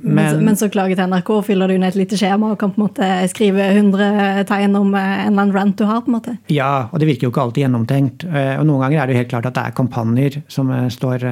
Eh, 0.00 0.12
men, 0.16 0.44
men, 0.44 0.56
så 0.56 0.70
klager 0.72 0.98
til 0.98 1.10
NRK, 1.10 1.30
fyller 1.46 1.70
du 1.70 1.76
inn 1.76 1.86
et 1.86 1.98
lite 1.98 2.18
skjema 2.18 2.52
og 2.54 2.58
kan 2.60 2.72
på 2.72 2.80
en 2.80 2.86
måte 2.86 3.08
skrive 3.32 3.66
100 3.74 4.44
tegn 4.48 4.76
om 4.78 4.94
eh, 4.96 5.14
en 5.26 5.32
eller 5.32 5.44
annen 5.44 5.54
rant 5.56 5.78
du 5.78 5.86
har? 5.88 6.02
på 6.04 6.10
en 6.12 6.16
måte. 6.16 6.36
Ja, 6.52 6.88
og 6.90 7.00
det 7.02 7.10
virker 7.10 7.28
jo 7.28 7.34
ikke 7.34 7.46
alltid 7.46 7.66
gjennomtenkt. 7.66 8.26
Eh, 8.28 8.54
og 8.58 8.66
noen 8.68 8.84
ganger 8.86 9.02
er 9.02 9.08
det 9.08 9.16
jo 9.16 9.22
helt 9.22 9.32
klart 9.34 9.50
at 9.50 9.58
det 9.58 9.66
er 9.66 9.78
kampanjer 9.78 10.40
som 10.50 10.70
eh, 10.74 10.88
står 10.92 11.26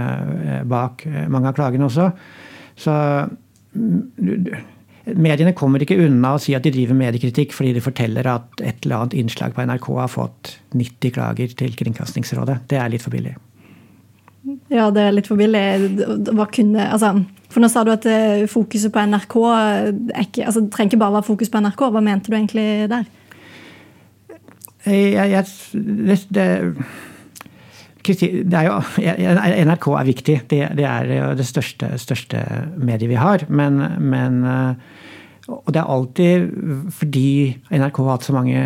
bak 0.68 1.06
mange 1.32 1.50
av 1.50 1.56
klagene 1.56 1.88
også. 1.88 2.10
Så 2.78 2.94
mm, 3.74 4.50
mediene 5.16 5.54
kommer 5.56 5.82
ikke 5.82 5.98
unna 6.04 6.34
å 6.36 6.42
si 6.42 6.54
at 6.56 6.66
de 6.66 6.72
driver 6.74 6.98
mediekritikk 6.98 7.54
fordi 7.56 7.74
de 7.76 7.84
forteller 7.84 8.28
at 8.28 8.62
et 8.62 8.84
eller 8.84 9.00
annet 9.00 9.18
innslag 9.22 9.56
på 9.56 9.64
NRK 9.66 9.90
har 10.02 10.12
fått 10.12 10.56
90 10.76 11.14
klager 11.16 11.54
til 11.58 11.76
Kringkastingsrådet. 11.78 12.60
Det 12.70 12.80
er 12.80 12.92
litt 12.92 13.04
for 13.04 13.14
billig. 13.14 13.36
Ja, 14.72 14.88
det 14.94 15.02
er 15.02 15.14
litt 15.16 15.28
for 15.28 15.40
billig. 15.40 15.64
Hva 16.28 16.46
kunne, 16.52 16.86
altså, 16.94 17.16
for 17.48 17.64
nå 17.64 17.70
sa 17.72 17.84
du 17.84 17.92
at 17.94 18.04
eh, 18.08 18.44
fokuset 18.50 18.92
på 18.92 19.04
NRK 19.08 19.36
ikke, 20.24 20.44
altså, 20.44 20.60
det 20.60 20.72
trenger 20.74 20.92
ikke 20.92 21.00
bare 21.00 21.16
være 21.16 21.28
fokus 21.30 21.52
på 21.52 21.62
NRK. 21.64 21.86
Hva 21.94 22.02
mente 22.04 22.28
du 22.28 22.36
egentlig 22.36 22.68
der? 22.92 23.08
Jeg, 24.88 25.30
jeg, 25.32 25.44
det, 25.74 26.18
det, 28.04 28.56
er 28.56 28.68
jo, 28.68 28.76
NRK 29.68 29.88
er 29.96 30.08
viktig. 30.08 30.36
Det, 30.48 30.60
det 30.78 30.86
er 30.88 31.10
jo 31.12 31.32
det 31.36 31.48
største, 31.48 31.90
største, 32.00 32.44
mediet 32.76 33.10
vi 33.10 33.18
har. 33.20 33.44
Men, 33.48 33.80
men 34.00 34.38
eh, 34.48 34.94
og 35.48 35.72
det 35.72 35.80
er 35.80 35.88
alltid 35.88 36.48
fordi 36.92 37.28
NRK 37.72 38.00
har 38.04 38.10
hatt 38.12 38.26
så 38.26 38.36
mange 38.36 38.62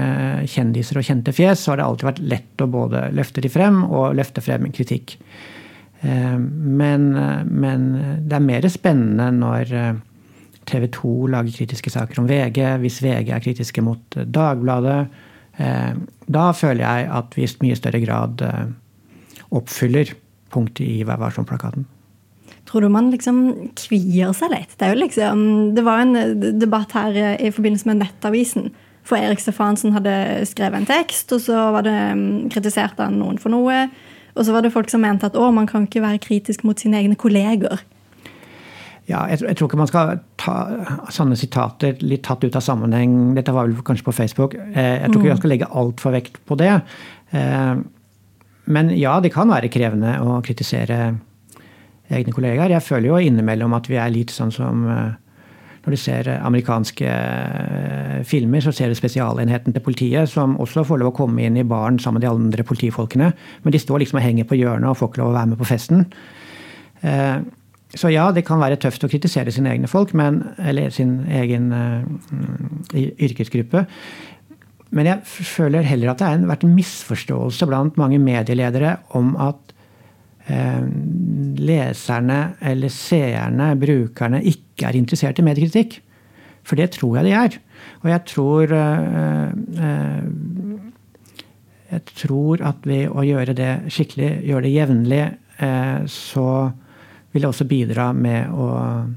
kjendiser 0.51 0.99
og 0.99 1.07
kjente 1.07 1.35
fjes, 1.35 1.63
så 1.63 1.73
har 1.73 1.79
det 1.79 1.87
alltid 1.87 2.09
vært 2.09 2.23
lett 2.35 2.65
å 2.65 2.71
både 2.71 3.05
løfte 3.15 3.45
de 3.45 3.51
frem 3.53 3.85
og 3.87 4.17
løfte 4.19 4.43
frem 4.43 4.67
kritikk. 4.75 5.15
Eh, 6.03 6.39
men, 6.39 7.17
eh, 7.17 7.45
men, 7.47 7.87
det 8.27 8.37
er 8.37 8.45
mer 8.45 8.67
spennende 8.73 9.29
når 9.37 9.75
eh, 9.79 10.01
TV 10.67 10.89
2 10.97 11.13
lager 11.31 11.55
kritiske 11.55 11.93
saker 11.95 12.23
om 12.23 12.29
VG, 12.31 12.59
hvis 12.83 13.01
VG 13.05 13.31
er 13.31 13.43
kritiske 13.45 13.85
mot 13.85 14.17
Dagbladet. 14.17 15.05
Da 16.33 16.45
føler 16.57 16.81
jeg 16.81 17.09
at 17.13 17.35
vi 17.37 17.45
i 17.45 17.49
mye 17.61 17.77
større 17.77 17.99
grad 18.01 18.41
oppfyller 19.53 20.15
punktet 20.55 20.87
i 20.87 21.03
Vær 21.05 21.19
varsom-plakaten. 21.21 21.85
Tror 22.65 22.87
du 22.87 22.89
man 22.89 23.11
liksom 23.13 23.43
kvier 23.77 24.33
seg 24.33 24.55
litt? 24.55 24.73
Det, 24.81 24.89
liksom, 24.97 25.43
det 25.77 25.85
var 25.85 26.07
en 26.07 26.41
debatt 26.57 26.97
her 26.97 27.19
i 27.37 27.51
forbindelse 27.53 27.91
med 27.91 28.01
Nettavisen. 28.01 28.71
For 29.05 29.21
Erik 29.21 29.45
Stefansen 29.45 29.93
hadde 29.93 30.47
skrevet 30.49 30.81
en 30.81 30.89
tekst, 30.89 31.35
og 31.37 31.45
så 31.45 31.69
var 31.77 31.85
det 31.85 31.99
kritiserte 31.99 32.49
kritisert 32.55 33.05
av 33.05 33.13
noen 33.13 33.37
for 33.43 33.53
noe. 33.53 33.91
Og 34.33 34.47
så 34.47 34.55
var 34.55 34.65
det 34.65 34.73
folk 34.73 34.91
som 34.91 35.03
mente 35.05 35.29
at 35.29 35.37
å, 35.37 35.51
man 35.55 35.69
kan 35.69 35.87
ikke 35.87 36.05
være 36.05 36.23
kritisk 36.25 36.65
mot 36.65 36.79
sine 36.81 37.01
egne 37.03 37.19
kolleger. 37.21 37.83
Ja, 39.11 39.25
jeg, 39.29 39.43
jeg, 39.43 39.57
tror 39.59 39.69
ikke 39.69 39.81
man 39.81 39.91
skal 39.91 40.21
ta 40.41 40.55
sånne 41.13 41.37
sitater 41.37 41.99
litt 42.05 42.23
tatt 42.25 42.45
ut 42.47 42.57
av 42.57 42.63
sammenheng. 42.65 43.35
Dette 43.37 43.55
var 43.55 43.67
vel 43.67 43.83
kanskje 43.85 44.07
på 44.07 44.15
Facebook. 44.15 44.55
Eh, 44.55 45.03
jeg 45.03 45.11
tror 45.11 45.19
ikke 45.19 45.27
mm. 45.27 45.35
man 45.35 45.43
skal 45.43 45.53
legge 45.53 45.73
altfor 45.83 46.15
vekt 46.15 46.39
på 46.49 46.59
det. 46.61 46.71
Eh, 47.35 47.75
men 48.73 48.93
ja, 48.95 49.17
det 49.21 49.33
kan 49.35 49.51
være 49.51 49.73
krevende 49.75 50.15
å 50.23 50.39
kritisere 50.47 51.01
egne 52.13 52.35
kollegaer. 52.35 52.77
Jeg 52.77 52.87
føler 52.87 53.11
jo 53.11 53.21
innimellom 53.27 53.75
at 53.75 53.91
vi 53.91 53.99
er 53.99 54.15
litt 54.15 54.33
sånn 54.33 54.55
som 54.55 54.87
eh, 54.87 55.19
når 55.83 55.95
du 55.95 55.99
ser 55.99 56.29
amerikanske 56.37 57.07
eh, 57.09 58.19
filmer, 58.29 58.63
så 58.63 58.71
ser 58.75 58.93
du 58.93 58.99
spesialenheten 58.99 59.75
til 59.75 59.83
politiet, 59.83 60.31
som 60.31 60.55
også 60.63 60.85
får 60.87 61.01
lov 61.03 61.11
å 61.11 61.17
komme 61.17 61.43
inn 61.43 61.59
i 61.59 61.67
baren 61.67 61.99
sammen 62.03 62.21
med 62.21 62.27
de 62.27 62.31
andre 62.31 62.67
politifolkene. 62.67 63.33
Men 63.65 63.75
de 63.75 63.81
står 63.83 64.05
liksom 64.05 64.21
og 64.21 64.25
henger 64.25 64.47
på 64.47 64.61
hjørnet 64.61 64.93
og 64.93 65.01
får 65.01 65.11
ikke 65.11 65.23
lov 65.25 65.33
å 65.33 65.37
være 65.41 65.53
med 65.53 65.61
på 65.63 65.69
festen. 65.73 66.07
Eh, 67.03 67.41
så 67.99 68.13
ja, 68.13 68.29
det 68.33 68.47
kan 68.49 68.63
være 68.63 68.79
tøft 68.81 69.03
å 69.05 69.11
kritisere 69.11 69.53
sine 69.53 69.75
egne 69.75 69.91
folk, 69.91 70.15
men, 70.17 70.39
eller 70.63 70.95
sin 70.95 71.19
egen 71.29 71.67
yrkesgruppe. 72.95 73.83
Men 74.97 75.11
jeg 75.11 75.45
føler 75.51 75.85
heller 75.85 76.13
at 76.13 76.23
det 76.23 76.31
har 76.31 76.47
vært 76.49 76.65
en 76.65 76.73
misforståelse 76.73 77.69
blant 77.69 78.01
mange 78.01 78.23
medieledere 78.23 78.95
om 79.19 79.35
at 79.37 79.72
Eh, 79.72 79.72
leserne 81.63 82.39
eller 82.61 82.91
seerne, 82.91 83.73
brukerne, 83.79 84.43
ikke 84.43 84.89
er 84.89 84.99
interessert 84.99 85.39
i 85.39 85.47
mediekritikk. 85.47 86.01
For 86.67 86.79
det 86.79 86.93
tror 86.97 87.19
jeg 87.19 87.29
de 87.29 87.35
er. 87.37 87.59
Og 88.03 88.11
jeg 88.11 88.25
tror 88.31 88.75
eh, 88.77 89.49
eh, 89.87 90.23
Jeg 91.93 92.05
tror 92.23 92.63
at 92.65 92.87
ved 92.89 93.11
å 93.11 93.25
gjøre 93.27 93.55
det 93.57 93.73
skikkelig, 93.93 94.31
gjøre 94.49 94.65
det 94.65 94.71
jevnlig, 94.73 95.25
så 96.09 96.47
vil 97.33 97.45
det 97.45 97.51
også 97.51 97.67
bidra 97.69 98.07
med 98.17 98.49
å 98.57 98.69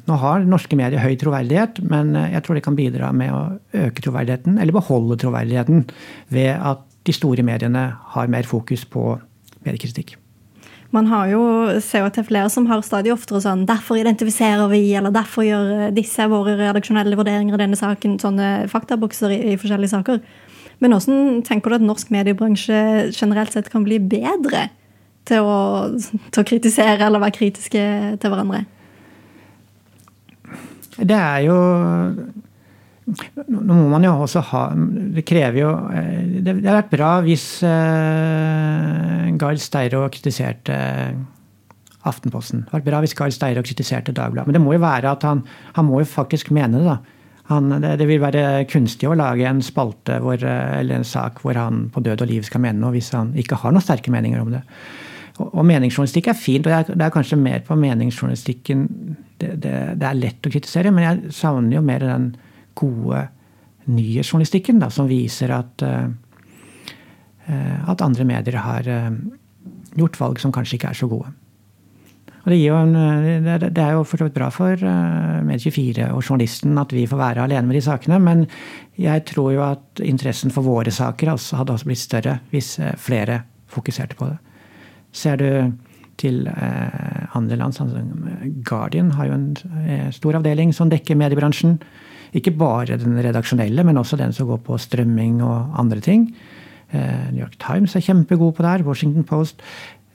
Nå 0.03 0.17
har 0.19 0.43
norske 0.43 0.75
medier 0.75 0.99
høy 0.99 1.15
troverdighet, 1.15 1.79
men 1.87 2.11
jeg 2.19 2.43
tror 2.43 2.59
det 2.59 2.65
kan 2.65 2.75
bidra 2.75 3.13
med 3.15 3.31
å 3.31 3.39
øke 3.85 4.03
troverdigheten, 4.03 4.59
eller 4.59 4.75
beholde 4.75 5.15
troverdigheten, 5.23 5.85
ved 6.35 6.51
at 6.59 6.83
de 7.07 7.15
store 7.15 7.47
mediene 7.47 7.87
har 8.17 8.27
mer 8.35 8.43
fokus 8.43 8.83
på 8.83 9.15
mediekritikk. 9.63 10.17
Man 10.95 11.09
har 11.11 11.27
jo, 11.27 11.41
ser 11.83 12.05
jo 12.05 12.11
til 12.15 12.23
flere 12.29 12.49
som 12.51 12.67
har 12.69 12.83
stadig 12.85 13.11
oftere 13.11 13.41
sånn 13.43 13.65
'Derfor 13.67 13.99
identifiserer 13.99 14.69
vi', 14.71 14.95
eller 14.95 15.11
'derfor 15.11 15.43
gjør 15.43 15.91
disse 15.93 16.23
våre 16.31 16.55
redaksjonelle 16.55 17.17
vurderinger 17.19 17.53
i 17.53 17.63
denne 17.63 17.75
saken', 17.75 18.19
sånne 18.19 18.69
faktabokser 18.71 19.29
i, 19.35 19.39
i 19.53 19.57
forskjellige 19.59 19.91
saker. 19.91 20.21
Men 20.79 20.91
hvordan 20.91 21.43
tenker 21.43 21.69
du 21.69 21.75
at 21.75 21.81
norsk 21.81 22.11
mediebransje 22.11 23.11
generelt 23.11 23.51
sett 23.53 23.69
kan 23.71 23.83
bli 23.83 23.99
bedre 23.99 24.69
til 25.25 25.43
å, 25.43 25.59
til 26.31 26.43
å 26.43 26.47
kritisere 26.47 27.05
eller 27.05 27.23
være 27.23 27.37
kritiske 27.39 27.83
til 28.21 28.31
hverandre? 28.31 28.65
Det 30.99 31.15
er 31.15 31.39
jo 31.47 31.59
nå 33.05 33.75
må 33.77 33.85
man 33.91 34.05
jo 34.05 34.15
også 34.25 34.41
ha 34.49 34.61
Det 35.13 35.21
krever 35.29 35.59
jo 35.59 35.71
Det, 36.41 36.55
hadde 36.55 36.73
vært 36.79 36.93
bra 36.93 37.09
hvis 37.25 37.45
uh, 37.61 39.29
Gahr 39.37 39.59
Steiro 39.61 40.05
kritiserte 40.09 40.77
Aftenposten. 42.05 42.63
Det 42.63 42.69
har 42.71 42.79
vært 42.79 42.87
bra 42.89 43.01
hvis 43.01 43.15
Gahr 43.17 43.33
Steiro 43.33 43.63
kritiserte 43.65 44.13
Dagbladet. 44.13 44.49
Men 44.49 44.57
det 44.57 44.61
må 44.61 44.75
jo 44.75 44.81
være 44.83 45.13
at 45.15 45.25
han, 45.25 45.41
han 45.73 45.87
må 45.87 46.03
jo 46.03 46.09
faktisk 46.09 46.51
mene 46.53 46.81
det, 46.81 46.85
da. 46.85 46.99
Han, 47.49 47.69
det, 47.81 47.95
det, 48.01 48.05
vil 48.09 48.21
være 48.21 48.43
kunstig 48.69 49.09
å 49.09 49.17
lage 49.17 49.45
en 49.45 49.61
spalte 49.65 50.19
hvor, 50.21 50.41
eller 50.41 50.99
en 50.99 51.05
sak 51.05 51.41
hvor 51.41 51.57
han 51.57 51.87
på 51.93 52.01
død 52.05 52.23
og 52.25 52.29
liv 52.29 52.45
skal 52.45 52.61
mene 52.61 52.81
noe, 52.81 52.93
hvis 52.93 53.11
han 53.13 53.33
ikke 53.37 53.57
har 53.61 53.73
noen 53.73 53.85
sterke 53.85 54.13
meninger 54.13 54.41
om 54.41 54.53
det. 54.53 54.61
Og, 55.35 55.49
og 55.49 55.65
meningsjournalistikk 55.67 56.31
er 56.31 56.39
fint, 56.39 56.65
og 56.65 56.71
det 56.71 56.77
er, 56.77 56.97
det 57.01 57.05
er 57.05 57.13
kanskje 57.13 57.41
mer 57.41 57.65
på 57.65 57.77
meningsjournalistikken 57.77 58.87
det, 59.41 59.51
det, 59.61 59.75
det, 59.99 60.07
er 60.07 60.17
lett 60.17 60.47
å 60.47 60.53
kritisere, 60.53 60.93
men 60.95 61.05
jeg 61.05 61.35
savner 61.41 61.77
jo 61.77 61.85
mer 61.85 62.05
den 62.05 62.29
gode 62.77 63.27
nyhetsjournalistikken, 63.85 64.81
da, 64.81 64.89
som 64.93 65.09
viser 65.09 65.53
at, 65.53 65.85
uh, 65.85 66.09
at 67.91 68.03
andre 68.05 68.27
medier 68.27 68.59
har 68.63 68.89
uh, 68.89 69.09
gjort 69.95 70.19
valg 70.21 70.41
som 70.41 70.53
kanskje 70.55 70.79
ikke 70.79 70.93
er 70.93 70.99
så 71.01 71.09
gode. 71.11 71.31
Og 72.45 72.51
det, 72.53 72.59
en, 72.69 72.93
det, 73.65 73.81
er 73.81 73.95
jo 73.95 74.03
for 74.05 74.21
så 74.21 74.27
vidt 74.27 74.35
bra 74.35 74.51
for 74.53 74.77
uh, 74.77 75.39
Med24 75.45 76.11
og 76.13 76.21
journalisten 76.21 76.77
at 76.77 76.93
vi 76.93 77.07
får 77.09 77.21
være 77.21 77.47
alene 77.47 77.65
med 77.69 77.79
de 77.79 77.85
sakene, 77.85 78.19
men 78.21 78.45
jeg 79.01 79.25
tror 79.31 79.53
jo 79.55 79.65
at 79.65 80.03
interessen 80.05 80.53
for 80.53 80.65
våre 80.65 80.93
saker 80.93 81.33
altså, 81.33 81.57
hadde 81.61 81.73
også 81.73 81.89
blitt 81.89 82.03
større 82.03 82.39
hvis 82.51 82.75
flere 83.01 83.41
fokuserte 83.71 84.17
på 84.19 84.29
det. 84.29 84.37
Ser 85.15 85.41
du 85.41 85.49
til 86.21 86.45
eh, 86.47 87.35
andre 87.35 87.57
land. 87.59 87.75
Sånn 87.75 87.93
Guardian 88.67 89.13
har 89.17 89.29
jo 89.29 89.37
en 89.37 89.47
eh, 89.83 90.09
stor 90.15 90.39
avdeling 90.39 90.73
som 90.75 90.91
dekker 90.91 91.17
mediebransjen. 91.19 91.77
Ikke 92.33 92.55
bare 92.55 92.97
den 93.01 93.17
redaksjonelle, 93.21 93.85
men 93.85 93.97
også 94.01 94.17
den 94.19 94.33
som 94.33 94.49
går 94.49 94.63
på 94.65 94.79
strømming 94.81 95.41
og 95.45 95.77
andre 95.81 96.01
ting. 96.03 96.29
Eh, 96.91 97.29
New 97.31 97.43
York 97.43 97.59
Times 97.61 97.95
er 97.95 98.05
kjempegod 98.05 98.55
på 98.55 98.65
det 98.65 98.71
her. 98.71 98.87
Washington 98.87 99.23
Post. 99.23 99.63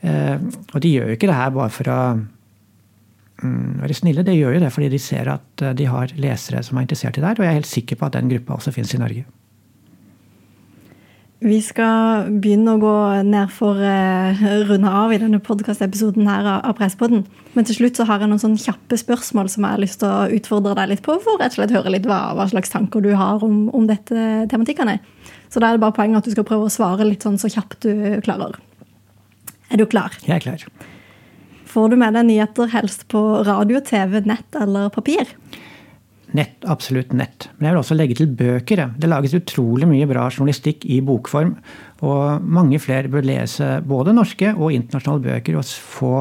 Og 0.01 0.79
de 0.81 0.89
gjør 0.89 1.11
jo 1.11 1.17
ikke 1.19 1.29
det 1.29 1.37
her 1.37 1.51
bare 1.53 1.69
for 1.69 1.89
å 1.93 1.99
mm, 2.17 3.83
være 3.83 3.97
snille. 3.99 4.25
De 4.25 4.33
gjør 4.33 4.55
jo 4.57 4.63
det 4.63 4.71
fordi 4.73 4.89
de 4.95 5.01
ser 5.03 5.29
at 5.29 5.65
de 5.77 5.89
har 5.93 6.15
lesere 6.17 6.63
som 6.65 6.79
er 6.81 6.87
interessert 6.87 7.19
i 7.19 7.21
det 7.21 7.29
her. 7.29 7.37
Og 7.37 7.45
jeg 7.45 7.53
er 7.53 7.59
helt 7.59 7.69
sikker 7.69 8.01
på 8.01 8.09
at 8.09 8.17
den 8.17 8.33
gruppa 8.33 8.57
også 8.57 8.73
finnes 8.73 8.95
i 8.97 9.03
Norge. 9.03 9.27
Vi 11.41 11.57
skal 11.65 12.27
begynne 12.43 12.75
å 12.77 12.81
gå 12.83 12.95
ned 13.25 13.49
for 13.55 13.79
uh, 13.81 14.41
runde 14.69 14.91
av 14.93 15.13
i 15.15 15.19
denne 15.23 15.39
podkastepisoden 15.41 16.27
her 16.29 16.45
av 16.59 16.75
Presspodden. 16.77 17.23
Men 17.55 17.65
til 17.65 17.79
slutt 17.79 17.97
så 17.97 18.05
har 18.11 18.21
jeg 18.21 18.29
noen 18.29 18.43
sånn 18.43 18.59
kjappe 18.61 18.99
spørsmål 19.01 19.49
som 19.49 19.65
jeg 19.65 19.73
har 19.73 19.81
lyst 19.81 20.03
til 20.03 20.11
å 20.13 20.29
utfordre 20.37 20.75
deg 20.77 20.91
litt 20.93 21.03
på. 21.07 21.17
For 21.25 21.41
rett 21.41 21.55
og 21.55 21.63
slett 21.63 21.73
høre 21.73 21.95
litt 21.95 22.09
hva, 22.11 22.35
hva 22.37 22.45
slags 22.53 22.75
tanker 22.75 23.01
du 23.01 23.15
har 23.17 23.41
om, 23.47 23.71
om 23.73 23.89
dette 23.89 24.27
tematikkene. 24.53 24.99
Så 25.49 25.65
da 25.65 25.71
er 25.71 25.79
det 25.79 25.85
bare 25.87 25.97
poenget 25.97 26.21
at 26.21 26.29
du 26.29 26.37
skal 26.37 26.47
prøve 26.51 26.69
å 26.69 26.75
svare 26.75 27.09
litt 27.09 27.25
sånn 27.25 27.41
så 27.41 27.49
kjapt 27.49 27.89
du 27.89 28.21
klarer. 28.27 28.61
Er 29.73 29.81
du 29.81 29.87
klar? 29.89 30.13
Jeg 30.27 30.37
er 30.37 30.45
klar. 30.45 30.69
Får 31.71 31.89
du 31.89 31.97
med 31.97 32.21
deg 32.21 32.29
nyheter 32.29 32.69
helst 32.75 33.09
på 33.09 33.21
radio, 33.49 33.81
TV, 33.81 34.21
nett 34.29 34.61
eller 34.61 34.93
papir? 34.93 35.33
Nett, 36.33 36.63
absolutt 36.71 37.13
nett. 37.17 37.49
Men 37.59 37.67
jeg 37.67 37.75
vil 37.75 37.81
også 37.81 37.97
legge 37.97 38.17
til 38.21 38.29
bøker. 38.39 38.85
Det 39.01 39.09
lages 39.11 39.35
utrolig 39.35 39.89
mye 39.91 40.07
bra 40.11 40.29
journalistikk 40.31 40.85
i 40.87 41.01
bokform. 41.03 41.57
Og 42.07 42.45
mange 42.47 42.79
flere 42.83 43.11
bør 43.11 43.27
lese 43.27 43.81
både 43.87 44.15
norske 44.15 44.53
og 44.55 44.71
internasjonale 44.77 45.25
bøker 45.25 45.59
og 45.59 45.67
få, 45.67 46.15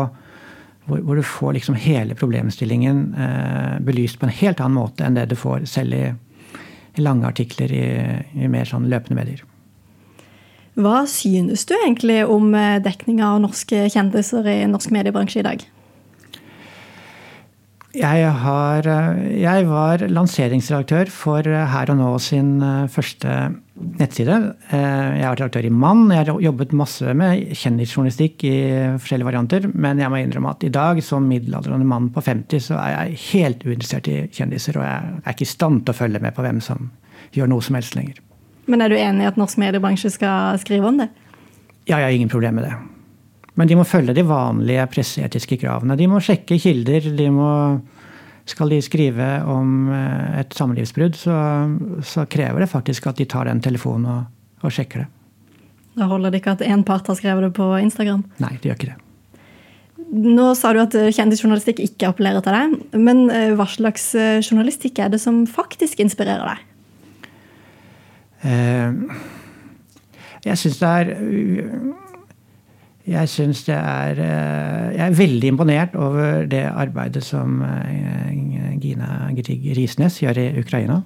hvor, 0.88 1.04
hvor, 1.04 1.20
du 1.20 1.26
får 1.26 1.60
liksom 1.60 1.78
hele 1.78 2.18
problemstillingen 2.18 3.04
eh, 3.14 3.78
belyst 3.86 4.18
på 4.20 4.26
en 4.26 4.36
helt 4.42 4.64
annen 4.64 4.80
måte 4.80 5.06
enn 5.06 5.20
det 5.20 5.30
du 5.30 5.38
får 5.38 5.70
selv 5.70 5.94
i, 5.94 6.04
i 6.98 7.06
lange 7.06 7.30
artikler 7.30 7.72
i, 7.72 7.88
i, 8.34 8.50
mer 8.50 8.66
sånn 8.70 8.90
løpende 8.90 9.22
medier. 9.22 9.46
Hva 10.80 11.04
synes 11.12 11.68
du 11.70 11.76
egentlig 11.78 12.24
om 12.26 12.50
eh, 12.58 12.80
dekninga 12.82 13.36
av 13.36 13.44
norske 13.46 13.86
kjendiser 13.94 14.48
i 14.50 14.64
norsk 14.72 14.96
mediebransje 14.96 15.44
i 15.44 15.52
dag? 15.52 15.70
Jeg, 17.98 18.26
har, 18.44 18.86
eh, 18.86 19.40
jeg, 19.42 19.66
var 19.66 20.04
lanseringsredaktør 20.14 21.10
for 21.10 21.48
eh, 21.50 21.66
Her 21.72 21.90
og 21.90 21.98
Nå 21.98 22.10
sin 22.22 22.60
eh, 22.62 22.86
første 22.86 23.32
nettside. 23.98 24.36
Jeg 24.70 25.24
har 25.24 25.32
vært 25.32 25.42
redaktør 25.42 25.66
i 25.66 25.72
Mann. 25.74 26.12
Jeg 26.14 26.28
har 26.28 26.42
jobbet 26.44 26.76
masse 26.78 27.16
med 27.18 27.56
kjendisjournalistikk 27.58 28.46
i 28.46 28.58
forskjellige 29.00 29.30
varianter. 29.30 29.66
Men 29.74 30.04
jeg 30.04 30.12
må 30.12 30.20
innrømme 30.20 30.52
at 30.54 30.68
i 30.68 30.72
dag, 30.76 31.02
som 31.02 31.26
middelaldrende 31.26 31.88
mann 31.88 32.12
på 32.14 32.22
50, 32.22 32.68
så 32.68 32.78
er 32.78 32.94
jeg 32.94 33.22
helt 33.24 33.66
uinteressert 33.66 34.12
i 34.12 34.20
kjendiser. 34.36 34.78
Og 34.78 34.86
jeg 34.86 35.16
er 35.24 35.34
ikke 35.34 35.48
i 35.48 35.54
stand 35.56 35.82
til 35.88 35.96
å 35.96 36.00
følge 36.04 36.22
med 36.22 36.36
på 36.36 36.46
hvem 36.46 36.62
som 36.62 36.92
gjør 37.34 37.50
noe 37.56 37.66
som 37.66 37.80
helst 37.80 37.98
lenger. 37.98 38.20
Men 38.70 38.84
er 38.86 38.92
du 38.92 39.00
enig 39.00 39.26
i 39.26 39.32
at 39.32 39.40
norsk 39.40 39.58
mediebransje 39.64 40.14
skal 40.14 40.60
skrive 40.62 40.92
om 40.92 41.02
det? 41.02 41.10
Ja, 41.88 41.98
jeg 41.98 42.04
har 42.04 42.20
ingen 42.20 42.30
problem 42.30 42.60
med 42.60 42.68
det. 42.68 42.76
Men 43.60 43.68
de 43.68 43.76
må 43.76 43.84
følge 43.88 44.16
de 44.16 44.24
vanlige 44.24 44.86
presseetiske 44.94 45.60
kravene. 45.60 45.98
De 46.00 46.08
må 46.08 46.22
sjekke 46.24 46.58
kilder. 46.64 47.10
de 47.18 47.32
må 47.36 47.50
skal 48.50 48.72
de 48.74 48.80
skrive 48.82 49.28
om 49.50 49.90
eh, 49.94 50.40
et 50.42 50.56
samlivsbrudd, 50.58 51.18
så, 51.20 51.36
så, 52.06 52.26
krever 52.30 52.64
det 52.64 52.72
faktisk 52.72 53.10
at 53.12 53.20
de 53.20 53.28
tar 53.30 53.50
den 53.50 53.62
telefonen 53.64 54.10
og, 54.10 54.24
og 54.66 54.74
sjekker 54.74 55.04
det. 55.04 55.10
Da 56.00 56.08
holder 56.10 56.32
det 56.32 56.42
ikke 56.42 56.56
at 56.58 56.66
én 56.66 56.86
part 56.88 57.08
har 57.10 57.18
skrevet 57.20 57.50
det 57.50 57.54
på 57.58 57.68
Instagram? 57.82 58.24
Nei, 58.42 58.56
det 58.58 58.72
gjør 58.72 58.80
ikke 58.80 58.92
det. 58.94 59.00
Nå 60.10 60.48
sa 60.58 60.72
du 60.74 60.82
at 60.82 60.96
eh, 60.98 61.12
kjendisjournalistikk 61.14 61.84
ikke 61.86 62.10
appellerer 62.10 62.46
til 62.46 62.56
deg. 62.56 62.98
Men 62.98 63.26
eh, 63.34 63.52
hva 63.58 63.68
slags 63.70 64.12
journalistikk 64.42 65.04
er 65.04 65.14
det 65.14 65.22
som 65.22 65.44
faktisk 65.50 66.02
inspirerer 66.02 66.56
deg? 66.56 66.66
Jeg 70.48 70.56
syns 70.56 70.78
det 70.80 70.90
er 70.90 71.10
jeg 73.10 73.30
syns 73.32 73.64
det 73.68 73.76
er 73.78 74.20
eh, 74.24 74.90
Jeg 74.96 75.06
er 75.06 75.16
veldig 75.18 75.54
imponert 75.54 75.96
over 75.98 76.46
det 76.50 76.66
arbeidet 76.68 77.24
som 77.26 77.62
eh, 77.66 78.36
Gina 78.82 79.30
Grieg 79.38 79.72
Risnes 79.78 80.20
gjør 80.22 80.42
i 80.42 80.50
Ukraina. 80.62 81.02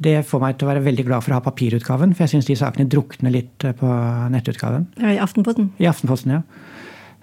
Det 0.00 0.20
får 0.24 0.40
meg 0.40 0.56
til 0.56 0.66
å 0.66 0.70
være 0.70 0.84
veldig 0.84 1.04
glad 1.08 1.24
for 1.24 1.34
å 1.34 1.40
ha 1.40 1.44
papirutgaven, 1.44 2.14
for 2.14 2.24
jeg 2.24 2.34
syns 2.34 2.48
de 2.48 2.56
sakene 2.60 2.88
drukner 2.88 3.34
litt 3.34 3.66
eh, 3.66 3.76
på 3.76 3.88
nettutgaven. 4.32 4.88
I 5.00 5.18
Aftenposten? 5.20 5.72
I 5.80 5.90
Aftenposten, 5.90 6.38
ja. 6.38 6.44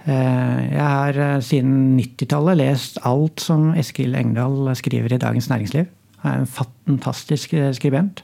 Jeg 0.08 0.80
har 0.80 1.18
siden 1.44 1.98
90-tallet 1.98 2.56
lest 2.62 2.96
alt 3.04 3.42
som 3.44 3.74
Eskil 3.76 4.14
Engdahl 4.16 4.70
skriver 4.80 5.12
i 5.12 5.20
Dagens 5.20 5.50
Næringsliv. 5.52 5.90
Han 6.22 6.32
er 6.32 6.46
en 6.46 6.48
fantastisk 6.48 7.52
skribent. 7.76 8.22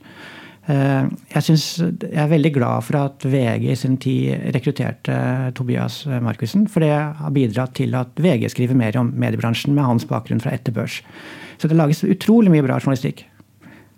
Eh, 0.63 1.07
jeg, 1.33 1.43
synes, 1.43 1.65
jeg, 1.81 2.19
er 2.23 2.29
veldig 2.31 2.53
glad 2.55 2.85
for 2.87 2.99
at 3.01 3.25
VG 3.27 3.67
i 3.73 3.75
sin 3.75 3.97
tid 3.99 4.47
rekrutterte 4.55 5.17
Tobias 5.57 6.03
Markussen. 6.23 6.69
For 6.71 6.85
det 6.85 6.93
har 6.93 7.35
bidratt 7.35 7.75
til 7.79 7.95
at 7.99 8.15
VG 8.15 8.47
skriver 8.53 8.79
mer 8.79 8.97
om 9.01 9.11
mediebransjen 9.11 9.75
med 9.75 9.83
hans 9.83 10.07
bakgrunn 10.07 10.41
fra 10.43 10.55
etterbørs. 10.55 11.01
Så 11.59 11.67
det 11.67 11.77
lages 11.79 12.05
utrolig 12.07 12.51
mye 12.53 12.63
bra 12.63 12.79
journalistikk. 12.79 13.25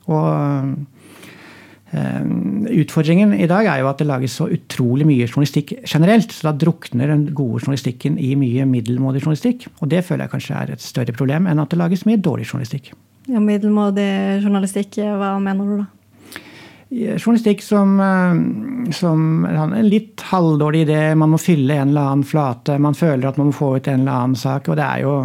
Og 0.09 0.75
eh, 1.93 2.25
utfordringen 2.81 3.37
i 3.37 3.49
dag 3.49 3.69
er 3.69 3.83
jo 3.83 3.89
at 3.91 4.01
det 4.01 4.09
lages 4.09 4.37
så 4.39 4.49
utrolig 4.49 5.05
mye 5.05 5.29
journalistikk 5.29 5.77
generelt. 5.85 6.33
Så 6.33 6.49
da 6.49 6.57
drukner 6.65 7.13
den 7.13 7.27
gode 7.37 7.61
journalistikken 7.61 8.17
i 8.17 8.33
mye 8.39 8.65
middelmådig 8.69 9.21
journalistikk. 9.21 9.67
Og 9.81 9.93
det 9.93 10.01
føler 10.07 10.25
jeg 10.25 10.33
kanskje 10.33 10.63
er 10.63 10.73
et 10.73 10.85
større 10.85 11.13
problem 11.13 11.45
enn 11.51 11.61
at 11.61 11.69
det 11.69 11.77
lages 11.81 12.07
mye 12.09 12.17
dårlig 12.17 12.49
journalistikk. 12.49 12.95
Ja, 13.25 13.37
Middelmådig 13.41 14.09
journalistikk, 14.43 14.99
hva 15.17 15.35
mener 15.41 15.69
du 15.69 15.77
da? 15.83 15.85
Journalistikk 16.95 17.61
som, 17.61 17.99
eh, 17.99 18.91
som 18.91 19.45
en 19.45 19.89
litt 19.89 20.21
halvdårlig 20.21 20.85
idé. 20.87 21.15
Man 21.15 21.33
må 21.33 21.39
fylle 21.41 21.73
en 21.73 21.89
eller 21.89 22.01
annen 22.01 22.27
flate. 22.27 22.79
Man 22.79 22.93
føler 22.93 23.27
at 23.27 23.37
man 23.37 23.51
må 23.51 23.55
få 23.55 23.75
ut 23.77 23.87
en 23.87 24.05
eller 24.05 24.11
annen 24.11 24.35
sak. 24.35 24.69
Og 24.69 24.77
det 24.79 24.85
er 24.85 25.01
jo, 25.03 25.15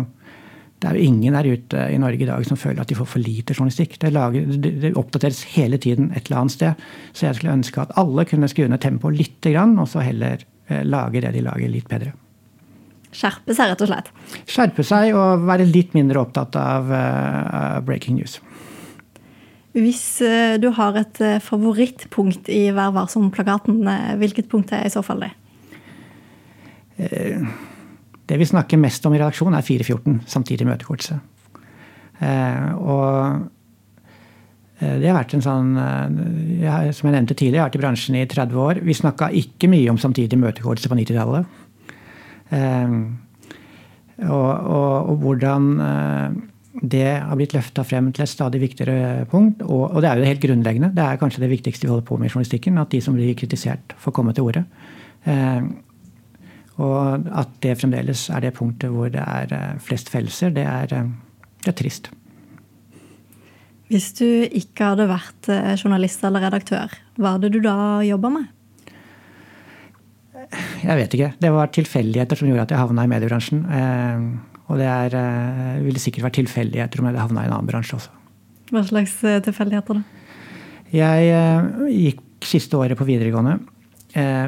det 0.80 0.88
er 0.88 0.96
jo 0.96 1.06
ingen 1.06 1.36
der 1.36 1.46
ute 1.46 1.84
i 1.94 1.98
Norge 1.98 2.22
i 2.22 2.30
dag 2.30 2.46
som 2.46 2.56
føler 2.56 2.80
at 2.82 2.88
de 2.88 2.98
får 2.98 3.10
for 3.12 3.22
lite 3.22 3.54
journalistikk. 3.54 3.98
Det, 4.00 4.12
lager, 4.12 4.46
det, 4.46 4.96
oppdateres 4.96 5.44
hele 5.56 5.78
tiden 5.78 6.10
et 6.14 6.26
eller 6.26 6.42
annet 6.42 6.56
sted. 6.56 6.88
Så 7.12 7.26
jeg 7.26 7.38
skulle 7.38 7.58
ønske 7.60 7.84
at 7.84 7.94
alle 8.00 8.24
kunne 8.24 8.50
skru 8.50 8.66
ned 8.66 8.80
tempoet 8.80 9.18
litt, 9.18 9.46
og 9.46 9.86
så 9.88 10.02
heller 10.04 10.42
eh, 10.68 10.82
lage 10.84 11.22
det 11.22 11.32
de 11.36 11.46
lager, 11.46 11.70
litt 11.70 11.88
bedre. 11.88 12.12
Skjerpe 13.10 13.54
seg, 13.54 13.72
rett 13.72 13.80
og 13.82 13.88
slett? 13.90 14.10
Skjerpe 14.46 14.84
seg 14.86 15.16
og 15.18 15.42
være 15.42 15.66
litt 15.66 15.96
mindre 15.98 16.20
opptatt 16.22 16.54
av 16.54 16.92
uh, 16.94 17.80
breaking 17.82 18.20
news. 18.20 18.38
Hvis 19.70 20.18
eh, 20.26 20.56
du 20.58 20.72
har 20.74 20.96
et 20.98 21.20
eh, 21.22 21.38
favorittpunkt 21.42 22.48
i 22.50 22.72
Vær 22.74 22.90
varsom-plakaten, 22.96 23.84
eh, 23.86 24.16
hvilket 24.18 24.48
punkt 24.50 24.72
er 24.74 24.86
i 24.86 24.90
så 24.90 25.02
fall 25.06 25.22
det? 25.22 25.30
Det 27.00 28.36
vi 28.36 28.48
snakker 28.48 28.80
mest 28.80 29.06
om 29.06 29.14
i 29.14 29.20
redaksjonen, 29.20 29.56
er 29.56 29.64
414, 29.64 30.18
samtidig 30.28 30.66
møtekortse. 30.68 31.14
Og 32.20 33.06
det 34.80 35.08
har 35.08 35.16
vært 35.16 35.32
en 35.32 35.44
sånn 35.44 35.70
Som 35.72 37.08
jeg 37.08 37.14
nevnte 37.14 37.32
tidligere, 37.32 37.54
jeg 37.54 37.62
har 37.62 37.70
vært 37.70 37.78
i 37.78 37.80
bransjen 37.80 38.18
i 38.20 38.26
30 38.28 38.60
år. 38.60 38.82
Vi 38.84 38.98
snakka 38.98 39.30
ikke 39.32 39.70
mye 39.72 39.88
om 39.88 39.96
samtidig 40.02 40.36
møtekortse 40.42 40.92
på 40.92 40.98
90-tallet. 41.00 41.48
Og, 44.28 44.52
og, 44.52 44.92
og, 45.08 45.16
hvordan 45.24 45.70
det 46.70 47.18
har 47.18 47.34
blitt 47.34 47.54
løfta 47.56 47.82
frem 47.82 48.12
til 48.14 48.22
et 48.22 48.30
stadig 48.30 48.60
viktigere 48.62 49.24
punkt. 49.30 49.64
Og, 49.66 49.88
og, 49.88 49.98
det 50.02 50.10
er 50.10 50.20
jo 50.20 50.28
helt 50.28 50.42
grunnleggende. 50.44 50.92
Det 50.94 51.02
er 51.02 51.18
kanskje 51.18 51.42
det 51.42 51.50
viktigste 51.50 51.88
vi 51.88 51.90
holder 51.90 52.06
på 52.06 52.18
med 52.20 52.30
i 52.30 52.32
journalistikken. 52.32 52.78
At 52.78 52.92
de 52.94 53.00
som 53.02 53.16
blir 53.18 53.34
kritisert, 53.38 53.96
får 53.98 54.14
komme 54.14 54.34
til 54.36 54.46
orde. 54.46 54.62
Eh, 55.26 55.66
og 56.80 57.26
at 57.36 57.58
det 57.64 57.76
fremdeles 57.80 58.28
er 58.32 58.46
det 58.46 58.54
punktet 58.56 58.92
hvor 58.94 59.10
det 59.12 59.22
er 59.24 59.52
eh, 59.56 59.82
flest 59.82 60.08
fellelser, 60.12 60.54
det 60.54 60.64
er, 60.64 60.94
eh, 60.94 61.10
det 61.64 61.72
er 61.74 61.76
trist. 61.76 62.08
Hvis 63.90 64.12
du 64.20 64.26
ikke 64.46 64.92
hadde 64.92 65.08
vært 65.10 65.50
eh, 65.50 65.74
journalist 65.74 66.22
eller 66.24 66.46
redaktør, 66.46 66.94
hva 67.18 67.34
hadde 67.36 67.50
du 67.52 67.58
da 67.64 67.76
jobba 68.06 68.32
med? 68.38 68.48
Jeg 70.80 70.96
vet 70.96 71.14
ikke. 71.14 71.32
Det 71.42 71.50
var 71.52 71.74
tilfeldigheter 71.74 72.38
som 72.38 72.48
gjorde 72.48 72.64
at 72.64 72.72
jeg 72.72 72.80
havna 72.80 73.04
i 73.04 73.10
mediebransjen. 73.10 73.60
Og 74.70 74.78
det 74.78 74.86
er, 74.86 75.16
ville 75.82 75.98
sikkert 75.98 76.28
vært 76.28 76.38
tilfeldigheter 76.38 77.00
om 77.00 77.08
jeg 77.08 77.16
hadde 77.16 77.26
havna 77.26 77.42
i 77.42 77.50
en 77.50 77.56
annen 77.56 77.70
bransje 77.70 77.98
også. 77.98 78.12
Hva 78.70 78.84
slags 78.86 79.16
tilfeldigheter, 79.46 79.98
da? 79.98 80.46
Jeg 80.94 81.90
gikk 81.90 82.46
siste 82.46 82.78
året 82.78 82.98
på 82.98 83.06
videregående. 83.08 83.58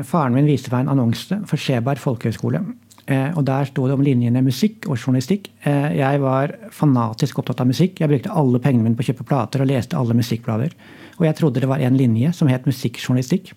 Faren 0.07 0.35
min 0.35 0.47
viste 0.47 0.71
meg 0.71 0.85
en 0.85 0.93
annonse 0.95 1.41
for 1.51 1.59
Skjeberg 1.59 1.99
folkehøgskole. 2.03 2.63
Eh, 3.11 3.35
og 3.37 3.45
Der 3.45 3.67
sto 3.67 3.87
det 3.87 3.97
om 3.97 4.05
linjene 4.05 4.43
musikk 4.43 4.87
og 4.87 4.97
journalistikk. 4.97 5.51
Eh, 5.67 5.99
jeg 5.99 6.21
var 6.23 6.55
fanatisk 6.71 7.39
opptatt 7.39 7.61
av 7.61 7.67
musikk. 7.67 7.99
Jeg 8.01 8.09
brukte 8.09 8.31
alle 8.31 8.61
pengene 8.63 8.85
mine 8.85 8.97
på 8.97 9.03
å 9.03 9.09
kjøpe 9.11 9.27
plater 9.27 9.63
og 9.63 9.71
leste 9.71 9.97
alle 9.99 10.15
musikkblader. 10.15 10.73
Og 11.19 11.27
jeg 11.27 11.37
trodde 11.37 11.61
det 11.61 11.69
var 11.69 11.83
en 11.83 11.97
linje 11.99 12.33
som 12.33 12.49
het 12.49 12.67
musikkjournalistikk. 12.67 13.53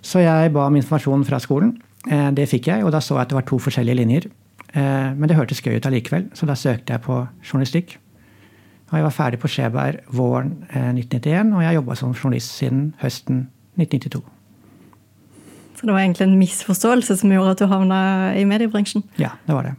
Så 0.00 0.24
jeg 0.24 0.52
ba 0.52 0.66
om 0.66 0.76
informasjon 0.76 1.26
fra 1.28 1.38
skolen. 1.38 1.76
Eh, 2.10 2.30
det 2.32 2.48
fikk 2.48 2.70
jeg, 2.72 2.84
og 2.84 2.92
da 2.92 3.00
så 3.00 3.18
jeg 3.18 3.26
at 3.26 3.28
det 3.28 3.36
var 3.36 3.48
to 3.48 3.58
forskjellige 3.58 4.00
linjer. 4.00 4.30
Men 4.74 5.24
det 5.30 5.36
hørtes 5.38 5.62
gøy 5.64 5.78
ut 5.78 5.86
allikevel, 5.88 6.26
så 6.36 6.46
da 6.46 6.54
søkte 6.58 6.92
jeg 6.92 7.00
på 7.00 7.14
journalistikk. 7.40 7.94
Og 8.90 8.98
jeg 8.98 9.04
var 9.06 9.14
ferdig 9.16 9.38
på 9.40 9.48
Skjeberg 9.48 10.02
våren 10.12 10.50
1991, 10.68 11.54
og 11.54 11.62
jeg 11.62 11.70
har 11.70 11.78
jobba 11.78 11.96
som 11.96 12.12
journalist 12.12 12.52
siden 12.56 12.82
høsten 13.00 13.46
1992. 13.80 14.22
Så 15.78 15.86
det 15.86 15.94
var 15.94 16.00
egentlig 16.02 16.26
en 16.26 16.38
misforståelse 16.38 17.16
som 17.20 17.32
gjorde 17.32 17.54
at 17.54 17.60
du 17.62 17.68
havna 17.70 17.98
i 18.34 18.44
mediebransjen? 18.48 19.04
Ja, 19.20 19.36
det 19.46 19.54
var 19.54 19.68
det. 19.68 19.74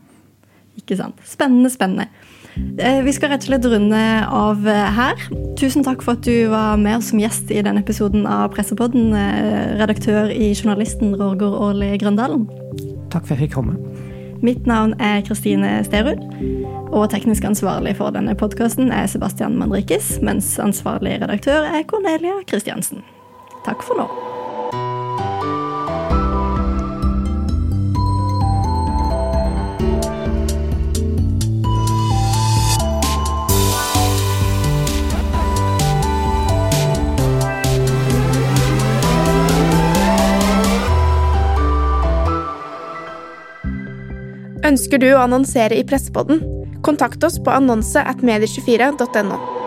Ikke 0.80 0.95
sant. 0.95 1.17
Spennende, 1.28 1.69
spennende. 1.73 2.08
Eh, 2.80 3.02
vi 3.04 3.12
skal 3.15 3.34
rett 3.34 3.43
og 3.43 3.52
slett 3.52 3.67
runde 3.67 4.04
av 4.25 4.67
eh, 4.67 4.91
her. 4.95 5.25
Tusen 5.60 5.84
takk 5.84 6.04
for 6.06 6.15
at 6.15 6.23
du 6.23 6.47
var 6.54 6.80
med 6.80 7.04
som 7.04 7.19
gjest 7.19 7.52
i 7.52 7.63
denne 7.65 7.84
episoden 7.84 8.23
av 8.30 8.54
Pressepodden, 8.56 9.12
eh, 9.12 9.75
redaktør 9.82 10.32
i 10.32 10.54
Journalisten 10.54 11.17
Roger 11.19 11.52
Årli 11.67 11.97
Grøndalen. 11.99 12.47
Takk 13.12 13.25
for 13.25 13.36
at 13.36 13.39
jeg 13.39 13.49
fikk 13.49 13.58
komme. 13.60 13.75
Mitt 14.41 14.67
navn 14.67 14.93
er 14.99 15.21
Kristine 15.28 15.84
Sterud, 15.84 16.23
og 16.95 17.10
teknisk 17.12 17.43
ansvarlig 17.43 17.97
for 17.99 18.15
denne 18.15 18.36
podkasten 18.39 18.91
er 18.95 19.10
Sebastian 19.12 19.58
Mandrikis, 19.60 20.15
mens 20.23 20.54
ansvarlig 20.63 21.19
redaktør 21.19 21.67
er 21.67 21.84
Cornelia 21.88 22.39
Kristiansen. 22.47 23.04
Takk 23.67 23.84
for 23.84 23.99
nå. 23.99 24.38
Ønsker 44.69 45.01
du 45.01 45.08
å 45.15 45.21
annonsere 45.23 45.79
i 45.79 45.86
Pressepodden? 45.88 46.43
Kontakt 46.86 47.23
oss 47.25 47.39
på 47.41 47.49
annonse 47.49 48.03
at 48.05 48.21
medie24.no. 48.21 49.59